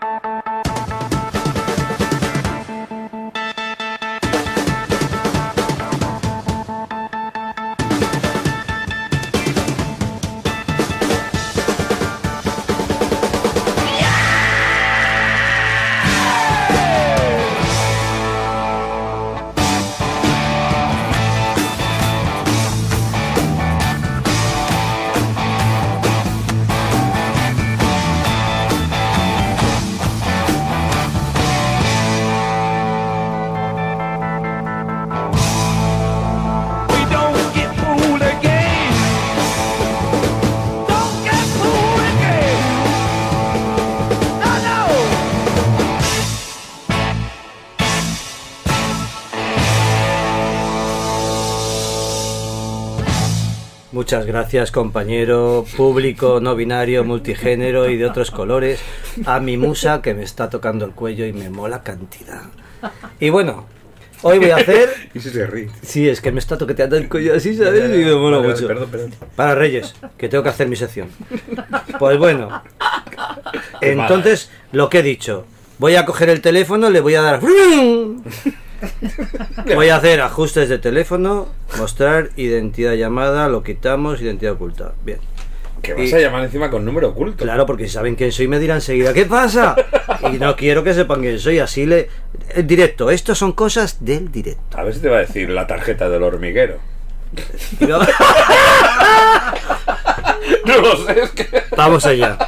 [54.12, 58.78] Muchas gracias, compañero, público no binario, multigénero y de otros colores,
[59.24, 62.42] a mi musa que me está tocando el cuello y me mola cantidad.
[63.20, 63.66] Y bueno,
[64.20, 64.90] hoy voy a hacer.
[65.14, 65.70] Y si se ríe.
[65.80, 67.86] Sí, es que me está toqueteando el cuello así, ¿sabes?
[67.86, 68.66] Y me mola mucho.
[68.66, 69.14] perdón, perdón.
[69.34, 71.08] Para Reyes, que tengo que hacer mi sección.
[71.98, 72.62] Pues bueno,
[73.80, 75.46] entonces lo que he dicho,
[75.78, 77.40] voy a coger el teléfono, le voy a dar.
[79.74, 84.92] Voy a hacer ajustes de teléfono, mostrar identidad llamada, lo quitamos, identidad oculta.
[85.04, 85.18] Bien.
[85.82, 87.42] Que vas Y- a llamar encima con número oculto.
[87.44, 89.74] Claro, porque si saben quién soy me dirán enseguida, ¿qué pasa?
[90.32, 92.08] Y no quiero que sepan quién soy, así le...
[92.50, 94.78] En directo, esto son cosas del directo.
[94.78, 96.76] A ver si te va a decir la tarjeta del hormiguero.
[97.80, 97.98] No-
[100.64, 101.46] No lo sé, es que.
[101.76, 102.38] Vamos allá.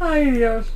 [0.00, 0.66] Ay, Dios.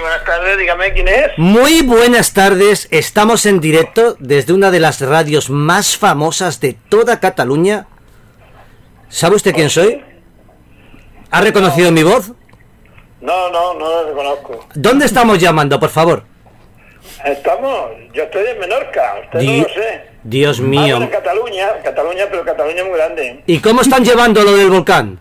[0.00, 1.30] Buenas tardes, dígame quién es.
[1.36, 7.20] Muy buenas tardes, estamos en directo desde una de las radios más famosas de toda
[7.20, 7.86] Cataluña.
[9.08, 10.02] ¿Sabe usted quién soy?
[11.30, 12.32] ¿Ha reconocido mi voz?
[13.20, 14.66] No, no, no lo reconozco.
[14.74, 16.24] ¿Dónde estamos llamando, por favor?
[17.24, 20.02] Estamos, yo estoy en Menorca, usted Di- no lo sé.
[20.22, 20.96] Dios Ah, mío.
[20.98, 23.42] en Cataluña, Cataluña, pero Cataluña es muy grande.
[23.46, 25.18] ¿Y cómo están llevando lo del volcán?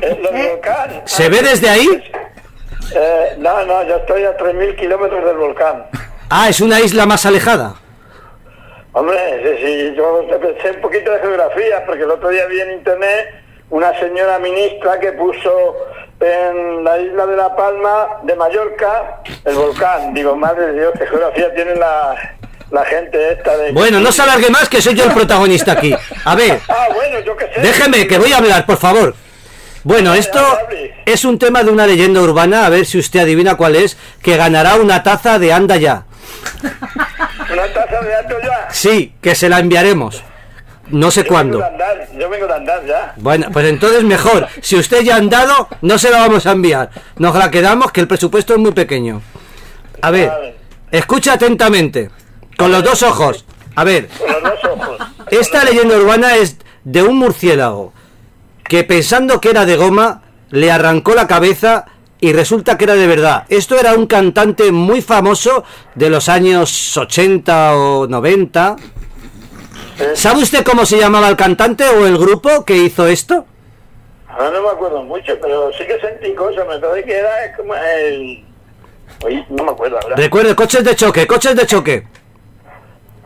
[0.00, 1.02] Eh, lo del volcán.
[1.04, 1.88] ¿Se Ah, ve desde ahí?
[2.94, 5.86] Eh, no, no, yo estoy a 3.000 kilómetros del volcán.
[6.30, 7.74] Ah, es una isla más alejada.
[8.92, 10.24] Hombre, sí, sí, yo
[10.62, 13.28] sé un poquito de geografía, porque el otro día vi en internet
[13.70, 15.76] una señora ministra que puso
[16.20, 20.14] en la isla de La Palma de Mallorca el volcán.
[20.14, 22.14] Digo, madre de Dios, qué geografía tiene la,
[22.70, 23.72] la gente esta de...
[23.72, 25.94] Bueno, no se alargue más que soy yo el protagonista aquí.
[26.24, 27.60] A ver, Ah, bueno, yo qué sé.
[27.60, 29.14] déjeme que voy a hablar, por favor.
[29.88, 30.38] Bueno, esto
[31.06, 34.36] es un tema de una leyenda urbana, a ver si usted adivina cuál es, que
[34.36, 36.04] ganará una taza de Anda ya.
[37.50, 38.68] Una taza de alto ya.
[38.70, 40.22] Sí, que se la enviaremos.
[40.88, 41.56] No sé Yo cuándo.
[41.60, 43.14] vengo de andar, yo vengo de andar ya.
[43.16, 44.46] Bueno, pues entonces mejor.
[44.60, 46.90] Si usted ya ha andado, no se la vamos a enviar.
[47.16, 49.22] Nos la quedamos, que el presupuesto es muy pequeño.
[50.02, 50.54] A ver, Vale.
[50.90, 52.10] escucha atentamente,
[52.58, 53.46] con los dos ojos.
[53.74, 54.98] A ver, Con los dos ojos.
[55.30, 57.94] esta leyenda urbana es de un murciélago
[58.68, 61.86] que pensando que era de goma, le arrancó la cabeza
[62.20, 63.44] y resulta que era de verdad.
[63.48, 65.64] Esto era un cantante muy famoso
[65.94, 68.76] de los años 80 o 90.
[70.14, 73.46] ¿Sabe usted cómo se llamaba el cantante o el grupo que hizo esto?
[74.28, 76.66] Ahora no me acuerdo mucho, pero sí que sentí cosas.
[76.68, 78.44] Me parece que era como el...
[79.24, 80.16] Oye, no me acuerdo ahora.
[80.16, 82.06] Recuerde, coches de choque, coches de choque.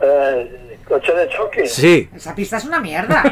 [0.01, 1.67] Eh, coche de choque.
[1.67, 2.09] Sí.
[2.15, 3.23] Esa pista es una mierda.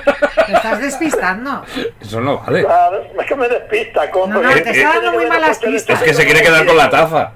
[0.46, 1.64] Te estás despistando.
[2.00, 2.64] Eso no vale.
[2.64, 4.10] Claro, es que me despista.
[4.12, 6.00] Como No, no, te está dando muy malas pistas.
[6.02, 7.32] Es que se quiere quedar con la taza.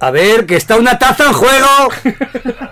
[0.00, 1.88] A ver, que está una taza en juego.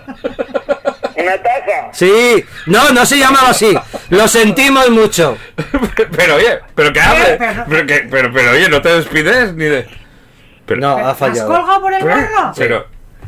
[1.16, 1.88] Una taza.
[1.92, 2.44] Sí.
[2.66, 3.76] No, no se llamaba así.
[4.10, 5.36] Lo sentimos mucho.
[6.16, 7.36] Pero oye, pero que hable.
[7.38, 9.88] pero- Pero, que, pero, pero oye, no te despides ni de.
[10.66, 11.48] Pero, No, ha ¿Has fallado.
[11.48, 12.52] colgado por el gorro?
[12.56, 12.86] pero,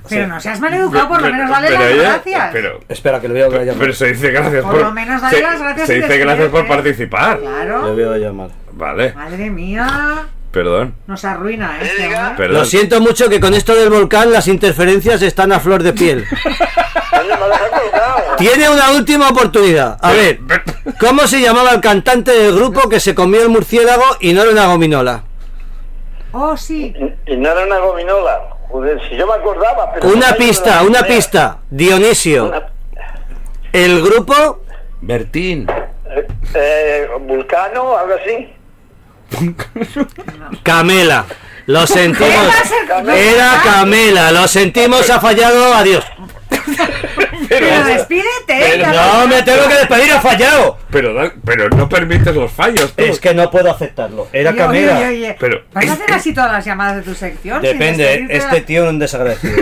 [0.09, 2.48] Pero no seas maleducado, por lo menos dale pero, las gracias.
[2.52, 3.94] Pero, Espera, que le voy a volver a pero, llamar.
[3.94, 4.80] se dice gracias Por por.
[4.82, 7.38] lo menos dale se, las gracias Se dice gracias por participar.
[7.38, 7.94] Le Claro.
[7.94, 8.50] voy a llamar.
[8.72, 10.26] Vale, Madre mía.
[10.52, 10.94] perdón.
[11.06, 11.86] Nos arruina, ¿eh?
[11.86, 12.11] este.
[12.36, 12.54] Perdón.
[12.59, 16.24] Lo siento mucho que con esto del volcán las interferencias están a flor de piel.
[18.38, 19.98] Tiene una última oportunidad.
[20.00, 20.38] A ver,
[21.00, 24.52] ¿cómo se llamaba el cantante del grupo que se comió el murciélago y no era
[24.52, 25.24] una gominola?
[26.32, 26.94] Oh, sí.
[27.26, 28.38] Y no era una gominola.
[28.71, 30.09] Joder, si yo me acordaba, pero...
[30.09, 31.59] Una no pista, una pista.
[31.71, 32.47] Dionisio.
[32.49, 32.69] Una-
[33.73, 34.62] El grupo
[35.01, 35.66] Bertín.
[36.11, 38.53] eh, eh, Vulcano, algo así.
[40.62, 41.25] Camela.
[41.66, 42.55] Lo sentimos.
[43.14, 44.33] Era Camela.
[44.33, 45.75] Lo sentimos, ha fallado.
[45.75, 46.05] Adiós.
[47.49, 48.78] Pero despídete.
[48.86, 50.78] No me tengo que despedir, ha fallado.
[50.90, 52.92] Pero, da- pero no permites los fallos.
[52.94, 53.03] tú.
[53.05, 54.28] Es que no puedo aceptarlo.
[54.32, 54.96] Era Oye, Camela.
[54.99, 55.36] oye, oye.
[55.38, 57.62] Pero- ¿Vas a hacer así todas las llamadas de tu sección?
[57.62, 59.57] Depende, este la- tío es un desagradecido.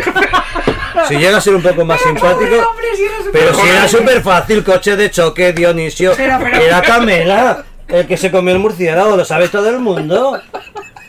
[1.08, 2.56] si llega a ser un poco más Pero, simpático.
[2.68, 6.12] hombre, si Pero si era súper fácil, coche de choque, Dionisio.
[6.16, 10.40] Pero, pero- Era Camela, el que se comió el murciélago, lo sabe todo el mundo.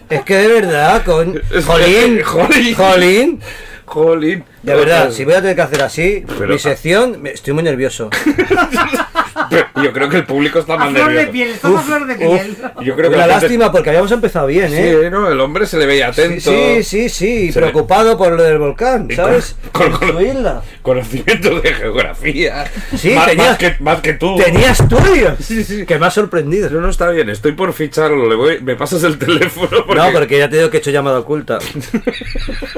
[0.09, 1.41] Es que de verdad, con.
[1.65, 2.75] Jolín, Jolín.
[2.75, 3.41] Jolín.
[3.86, 4.43] Jolín.
[4.68, 7.63] De verdad, si voy a tener que hacer así, Pero- mi sección, me- estoy muy
[7.63, 8.09] nervioso.
[9.84, 12.57] Yo creo que el público está A flor de piel, a flor de piel.
[12.84, 15.09] Yo creo que Una la gente- lástima porque habíamos empezado bien, Sí, ¿eh?
[15.11, 15.30] ¿no?
[15.32, 16.51] El hombre se le veía Sí, atento.
[16.51, 19.55] sí, sí, sí, Se preocupado por lo del volcán, ¿sabes?
[19.71, 20.61] con- con- isla.
[20.82, 22.65] Conocimiento de geografía.
[22.95, 24.38] Sí, más, tenía- más que, más que tú.
[24.38, 25.34] Tenía estudios.
[25.41, 25.86] Sí, sí.
[25.86, 26.67] Que me ha sorprendido.
[26.67, 28.28] Eso no está bien, estoy por ficharlo.
[28.30, 29.67] Le voy, me pasas el teléfono.
[29.86, 29.95] Porque...
[29.95, 31.59] No, porque ya te digo que he hecho llamada oculta.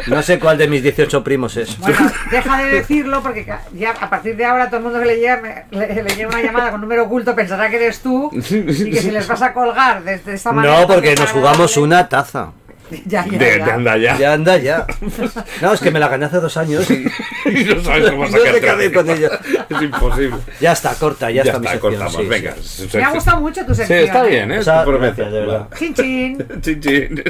[0.07, 1.77] No sé cuál de mis 18 primos es.
[1.79, 5.21] Bueno, deja de decirlo porque ya a partir de ahora todo el mundo que le
[5.21, 8.99] llame, le, le llegue una llamada con número oculto pensará que eres tú y que
[9.01, 10.81] si les vas a colgar desde esta manera.
[10.81, 12.51] No, porque nos jugamos desagradable- una taza.
[13.05, 13.65] Ya, ya, de, ya.
[13.65, 14.17] de anda ya.
[14.17, 14.87] Ya anda ya.
[15.61, 17.05] No, es que me la gané hace dos años y
[17.45, 19.29] y no sabes cómo No sacar hacer con ella.
[19.69, 20.37] Es imposible.
[20.59, 21.91] ya está, corta, ya, Ya, está, mi sección.
[21.93, 22.15] cortamos.
[22.15, 22.55] sí, Venga.
[22.59, 22.89] sí.
[22.95, 23.99] Me ha gustado mucho tu Sí, sección.
[24.05, 24.29] está ¿eh?
[24.31, 24.57] bien, ¿eh?
[24.57, 25.67] O sea, gracias, de verdad.
[25.77, 26.45] Chin, chin.
[26.61, 27.23] Chin, chin.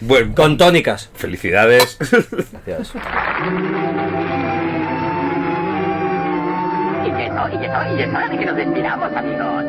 [0.00, 1.10] Bueno, Con tónicas.
[1.16, 1.98] felicidades.
[2.64, 2.92] Gracias.
[7.48, 9.64] Y eso, y eso, y es hora de que nos despidamos, amigos.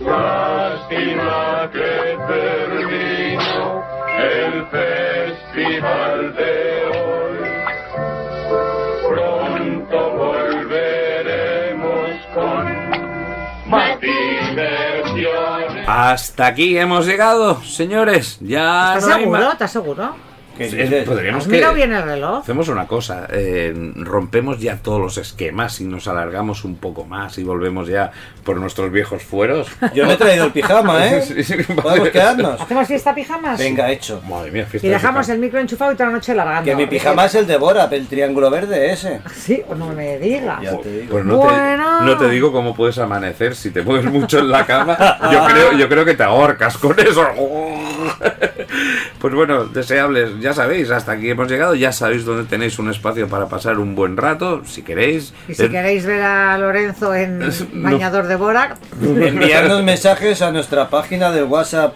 [0.00, 3.82] Lástima que terminó
[4.18, 6.54] el festival de
[6.86, 7.38] hoy.
[9.08, 12.64] Pronto volveremos con
[13.70, 15.88] más diversiones.
[15.88, 18.38] Hasta aquí hemos llegado, señores.
[18.40, 19.52] Ya ¿Estás no hay seguro?
[19.52, 20.31] ¿Estás seguro?
[20.56, 21.04] ¿Qué Sí, dices?
[21.08, 22.38] podríamos ¿Has que- mirado bien el reloj?
[22.42, 27.38] Hacemos una cosa, eh, rompemos ya todos los esquemas y nos alargamos un poco más
[27.38, 28.12] y volvemos ya
[28.44, 29.68] por nuestros viejos fueros.
[29.94, 31.22] Yo me he traído el pijama, ¿eh?
[31.26, 32.60] Sí, sí, Podemos quedarnos.
[32.60, 33.58] ¿Hacemos fiesta pijamas?
[33.58, 34.20] Venga, hecho.
[34.28, 36.64] Madre mía, fiesta Y de dejamos el micro enchufado y toda la noche largando.
[36.64, 39.20] Que mi pijama es el de Bora, el triángulo verde ese.
[39.34, 40.60] Sí, o no me digas.
[40.62, 41.12] Ya te digo.
[41.12, 41.98] Pues no, Bueno.
[42.00, 44.96] te, no te digo cómo puedes amanecer si te mueves mucho en la cama.
[45.32, 47.26] Yo creo, yo creo que te ahorcas con eso.
[49.18, 51.74] Pues bueno, deseables, ya sabéis, hasta aquí hemos llegado.
[51.74, 55.32] Ya sabéis dónde tenéis un espacio para pasar un buen rato, si queréis.
[55.48, 57.38] Y si Eh, queréis ver a Lorenzo en
[57.72, 57.90] No.
[57.90, 61.94] Bañador de Bora, Enviarnos mensajes a nuestra página del WhatsApp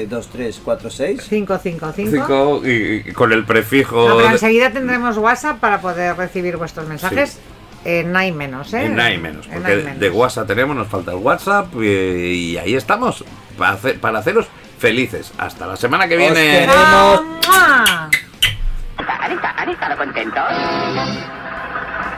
[0.00, 1.28] 666-7743-2377-2346.
[1.28, 2.10] 555.
[2.26, 4.08] cinco y, y con el prefijo.
[4.08, 7.38] No, pero de- enseguida tendremos WhatsApp para poder recibir vuestros mensajes
[7.84, 8.84] en hay menos, ¿eh?
[8.86, 10.00] En nada y menos, En porque nada y menos.
[10.00, 13.24] de WhatsApp tenemos, nos falta el WhatsApp y, y ahí estamos
[13.56, 14.46] para, hacer- para haceros
[14.80, 15.32] felices.
[15.38, 16.34] Hasta la semana que viene.
[16.34, 17.22] queremos.
[17.48, 20.44] ¿Han estado, han estado contentos?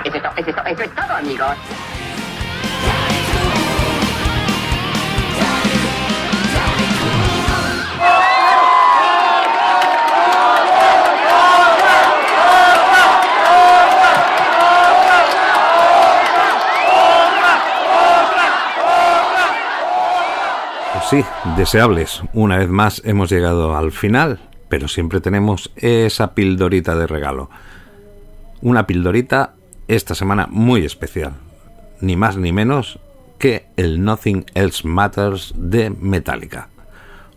[0.04, 1.56] Eso es, to- eso es to- eso es todo, amigos.
[21.12, 21.24] Sí,
[21.58, 22.22] deseables.
[22.32, 24.40] Una vez más hemos llegado al final,
[24.70, 27.50] pero siempre tenemos esa pildorita de regalo.
[28.62, 29.52] Una pildorita
[29.88, 31.34] esta semana muy especial.
[32.00, 32.98] Ni más ni menos
[33.38, 36.68] que el Nothing Else Matters de Metallica.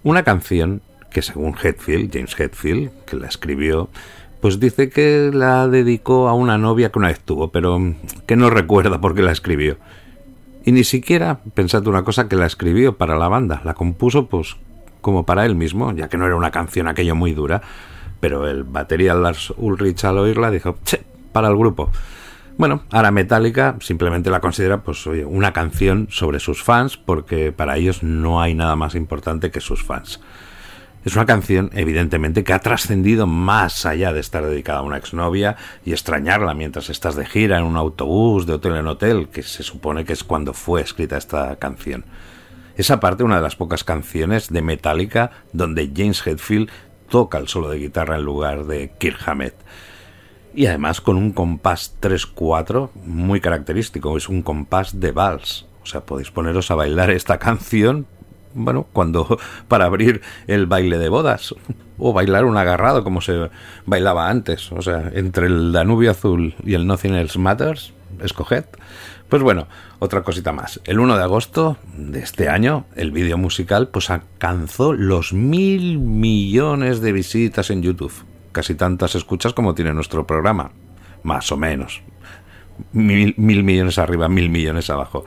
[0.03, 3.89] Una canción que según Hetfield, James Hetfield, que la escribió,
[4.39, 7.77] pues dice que la dedicó a una novia que una vez tuvo, pero
[8.25, 9.75] que no recuerda por qué la escribió.
[10.65, 14.57] Y ni siquiera, pensad una cosa, que la escribió para la banda, la compuso pues
[14.99, 17.61] como para él mismo, ya que no era una canción aquello muy dura,
[18.19, 21.91] pero el batería Lars Ulrich al oírla dijo, che, para el grupo.
[22.57, 27.77] Bueno, ahora Metallica simplemente la considera pues oye, una canción sobre sus fans, porque para
[27.77, 30.19] ellos no hay nada más importante que sus fans.
[31.05, 35.55] Es una canción, evidentemente, que ha trascendido más allá de estar dedicada a una exnovia
[35.85, 39.61] y extrañarla mientras estás de gira en un autobús, de hotel en hotel, que se
[39.61, 42.05] supone que es cuando fue escrita esta canción.
[42.75, 46.71] Es aparte una de las pocas canciones de Metallica donde James Hetfield
[47.07, 49.55] toca el solo de guitarra en lugar de Kirk Hammett.
[50.55, 55.67] Y además con un compás 3-4 muy característico, es un compás de vals.
[55.83, 58.07] O sea, podéis poneros a bailar esta canción
[58.55, 59.37] bueno, cuando
[59.67, 61.53] para abrir el baile de bodas
[61.97, 63.49] o bailar un agarrado como se
[63.85, 67.93] bailaba antes, o sea, entre el Danubio Azul y el Nothing Else Matters,
[68.23, 68.65] escoged.
[69.29, 69.67] Pues bueno,
[69.99, 70.79] otra cosita más.
[70.85, 77.01] El 1 de agosto de este año, el vídeo musical pues alcanzó los mil millones
[77.01, 78.13] de visitas en YouTube.
[78.51, 80.71] Casi tantas escuchas como tiene nuestro programa.
[81.23, 82.03] Más o menos.
[82.91, 85.25] Mil, mil millones arriba, mil millones abajo.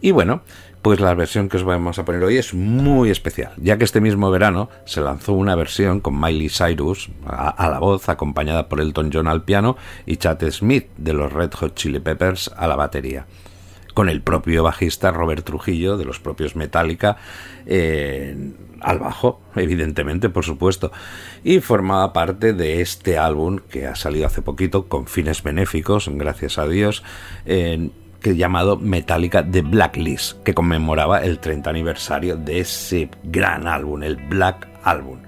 [0.00, 0.42] Y bueno,
[0.86, 4.00] pues la versión que os vamos a poner hoy es muy especial, ya que este
[4.00, 9.10] mismo verano se lanzó una versión con Miley Cyrus a, la voz, acompañada por Elton
[9.12, 9.76] John al piano
[10.06, 13.26] y Chad Smith de los Red Hot Chili Peppers a la batería
[13.94, 17.16] con el propio bajista Robert Trujillo de los propios Metallica
[17.66, 20.92] al bajo, evidentemente, por supuesto,
[21.42, 26.58] y formaba parte de este álbum que ha salido hace poquito con fines benéficos, gracias
[26.58, 27.02] a Dios,
[28.34, 34.66] llamado Metallica The Blacklist, que conmemoraba el 30 aniversario de ese gran álbum, el Black
[34.82, 35.26] Album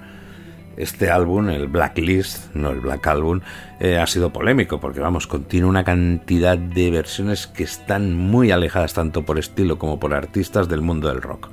[0.78, 3.40] este álbum, el Blacklist, no el Black Album,
[3.80, 8.94] eh, ha sido polémico porque, vamos, contiene una cantidad de versiones que están muy alejadas
[8.94, 11.50] tanto por estilo como por artistas del mundo del rock.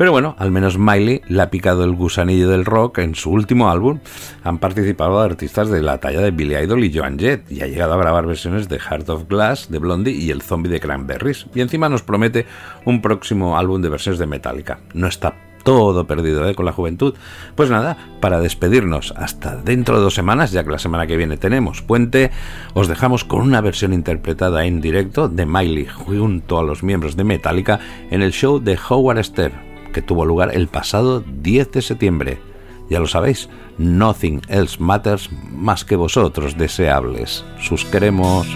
[0.00, 3.68] Pero bueno, al menos Miley le ha picado el gusanillo del rock en su último
[3.68, 4.00] álbum.
[4.42, 7.92] Han participado artistas de la talla de Billy Idol y Joan Jett y ha llegado
[7.92, 11.48] a grabar versiones de Heart of Glass, de Blondie y El Zombie de Cranberries.
[11.54, 12.46] Y encima nos promete
[12.86, 14.78] un próximo álbum de versiones de Metallica.
[14.94, 15.34] No está
[15.64, 16.54] todo perdido ¿eh?
[16.54, 17.14] con la juventud.
[17.54, 21.36] Pues nada, para despedirnos hasta dentro de dos semanas, ya que la semana que viene
[21.36, 22.30] tenemos puente,
[22.72, 27.24] os dejamos con una versión interpretada en directo de Miley junto a los miembros de
[27.24, 27.80] Metallica
[28.10, 32.40] en el show de Howard Stern, que tuvo lugar el pasado 10 de septiembre.
[32.88, 37.44] Ya lo sabéis, Nothing Else Matters más que vosotros deseables.
[37.60, 38.46] Sus queremos.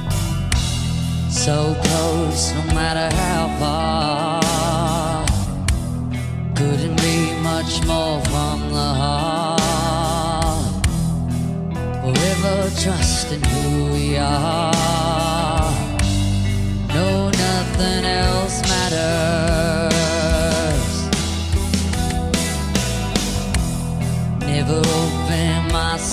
[14.34, 15.03] More.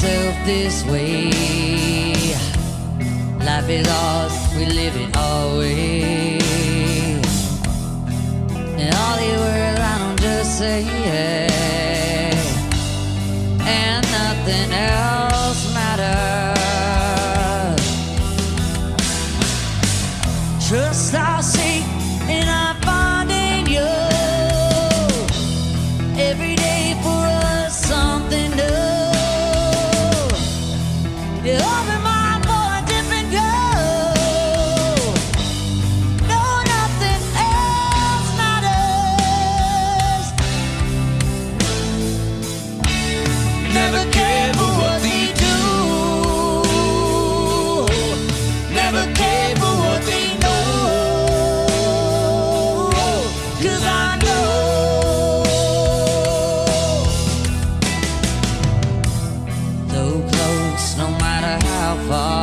[0.01, 1.29] Myself this way.
[3.45, 6.41] Life is ours, we live it always.
[8.79, 12.33] And all the words I don't just say yeah.
[13.61, 15.40] And nothing else
[61.95, 62.40] matter